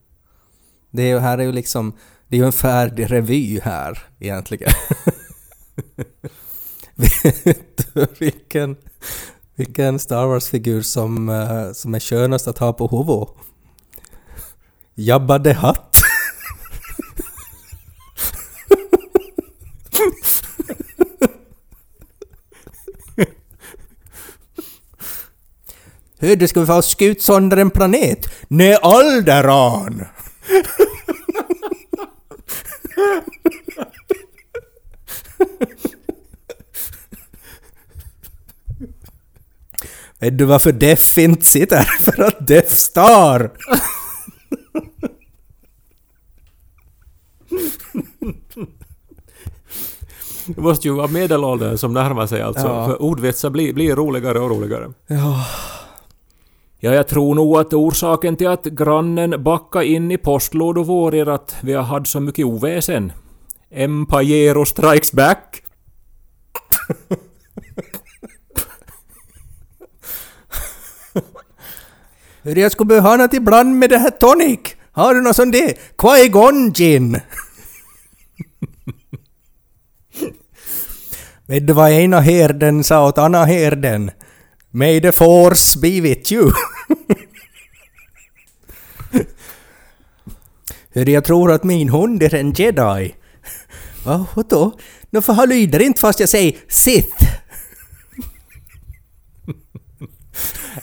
Det 0.90 1.02
är 1.02 1.06
ju, 1.06 1.18
här 1.18 1.38
är 1.38 1.42
ju 1.42 1.52
liksom, 1.52 1.92
det 2.28 2.36
är 2.36 2.40
ju 2.40 2.46
en 2.46 2.52
färdig 2.52 3.12
revy 3.12 3.60
här 3.60 3.98
egentligen. 4.18 4.72
Vet 6.94 7.94
du 7.94 8.06
vilken, 8.18 8.76
vilken 9.54 9.98
Star 9.98 10.26
Wars-figur 10.26 10.82
som, 10.82 11.28
eh, 11.28 11.72
som 11.72 11.94
är 11.94 12.00
skönast 12.00 12.48
att 12.48 12.58
ha 12.58 12.72
på 12.72 12.88
huvudet? 12.88 13.47
Jabba 14.98 15.38
the 15.38 15.52
Hutt. 15.52 16.02
Hördu, 26.20 26.48
ska 26.48 26.60
vi 26.60 26.66
få 26.66 26.82
skjut 26.82 27.22
sönder 27.22 27.56
en 27.56 27.70
planet? 27.70 28.26
Nej, 28.48 28.78
Alderan! 28.82 30.04
Vet 40.20 40.38
du 40.38 40.44
varför 40.44 40.72
Def 40.72 41.18
inte 41.18 41.46
sitter? 41.46 41.82
För 41.82 42.22
att 42.22 42.46
Def 42.46 42.76
Star! 42.76 43.50
Det 50.58 50.62
måste 50.62 50.88
ju 50.88 50.94
vara 50.94 51.06
medelåldern 51.06 51.78
som 51.78 51.92
närmar 51.92 52.26
sig 52.26 52.42
alltså. 52.42 52.66
Ja. 52.66 52.86
För 52.86 53.02
ordvitsar 53.02 53.50
blir, 53.50 53.72
blir 53.72 53.96
roligare 53.96 54.38
och 54.40 54.50
roligare. 54.50 54.92
Ja. 55.06 55.46
Ja, 56.78 56.94
jag 56.94 57.08
tror 57.08 57.34
nog 57.34 57.56
att 57.56 57.72
orsaken 57.72 58.36
till 58.36 58.48
att 58.48 58.64
grannen 58.64 59.42
backade 59.42 59.86
in 59.86 60.10
i 60.10 60.18
postlådor 60.18 60.84
var 60.84 61.14
är 61.14 61.26
att 61.26 61.56
vi 61.60 61.72
har 61.72 61.82
haft 61.82 62.06
så 62.06 62.20
mycket 62.20 62.44
oväsen. 62.46 63.12
Empire 63.70 64.66
strikes 64.66 65.12
back. 65.12 65.62
Hörru, 72.42 72.60
jag 72.60 72.72
skulle 72.72 72.88
behöva 72.88 73.16
något 73.16 73.34
ibland 73.34 73.78
med 73.78 73.90
det 73.90 73.98
här 73.98 74.10
tonic. 74.10 74.60
Har 74.92 75.14
du 75.14 75.20
något 75.20 75.36
sånt 75.36 75.52
det? 75.52 75.78
Qui-Gon 75.96 76.72
gin? 76.74 77.20
Vet 81.48 81.66
du 81.66 81.72
vad 81.72 81.90
ena 81.90 82.20
herden 82.20 82.84
sa 82.84 83.08
åt 83.08 83.18
andra 83.18 83.44
herden? 83.44 84.10
May 84.70 85.00
the 85.00 85.12
force 85.12 85.78
be 85.78 86.00
with 86.00 86.32
you. 86.32 86.52
Hörru, 90.94 91.10
jag 91.10 91.24
tror 91.24 91.52
att 91.52 91.64
min 91.64 91.88
hund 91.88 92.22
är 92.22 92.34
en 92.34 92.52
jedi. 92.52 93.14
Va, 94.04 94.26
vadå? 94.34 94.72
Nå 95.10 95.22
för 95.22 95.32
han 95.32 95.48
lyder 95.48 95.82
inte 95.82 96.00
fast 96.00 96.20
jag 96.20 96.28
säger 96.28 96.56
Sith. 96.68 97.24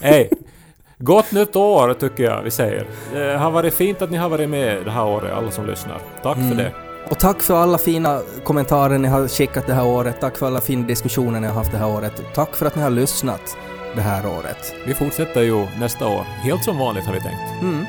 Hej! 0.00 0.30
Gott 0.98 1.32
nytt 1.32 1.56
år 1.56 1.94
tycker 1.94 2.24
jag 2.24 2.42
vi 2.42 2.50
säger. 2.50 2.86
Det 3.12 3.38
har 3.38 3.50
varit 3.50 3.74
fint 3.74 4.02
att 4.02 4.10
ni 4.10 4.16
har 4.16 4.28
varit 4.28 4.48
med 4.48 4.84
det 4.84 4.90
här 4.90 5.06
året, 5.06 5.32
alla 5.32 5.50
som 5.50 5.66
lyssnar. 5.66 6.00
Tack 6.22 6.36
för 6.36 6.54
det. 6.54 6.85
Och 7.10 7.18
tack 7.18 7.42
för 7.42 7.54
alla 7.54 7.78
fina 7.78 8.20
kommentarer 8.44 8.98
ni 8.98 9.08
har 9.08 9.28
skickat 9.28 9.66
det 9.66 9.74
här 9.74 9.86
året. 9.86 10.20
Tack 10.20 10.36
för 10.38 10.46
alla 10.46 10.60
fina 10.60 10.86
diskussioner 10.86 11.40
ni 11.40 11.46
har 11.46 11.54
haft 11.54 11.72
det 11.72 11.78
här 11.78 11.88
året. 11.88 12.22
Tack 12.34 12.56
för 12.56 12.66
att 12.66 12.76
ni 12.76 12.82
har 12.82 12.90
lyssnat 12.90 13.56
det 13.96 14.02
här 14.02 14.26
året. 14.26 14.74
Vi 14.86 14.94
fortsätter 14.94 15.42
ju 15.42 15.66
nästa 15.78 16.06
år. 16.06 16.22
Helt 16.22 16.64
som 16.64 16.78
vanligt 16.78 17.04
har 17.04 17.12
vi 17.12 17.20
tänkt. 17.20 17.62
Mm. 17.62 17.86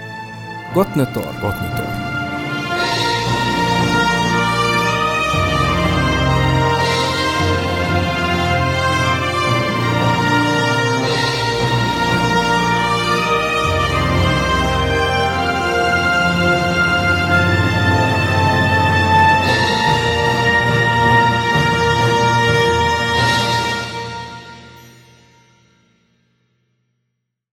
Gott 0.73 0.95
nytt 0.95 1.17
år! 1.17 1.41
Gott 1.41 1.61
nytt 1.61 1.79
år. 1.79 2.06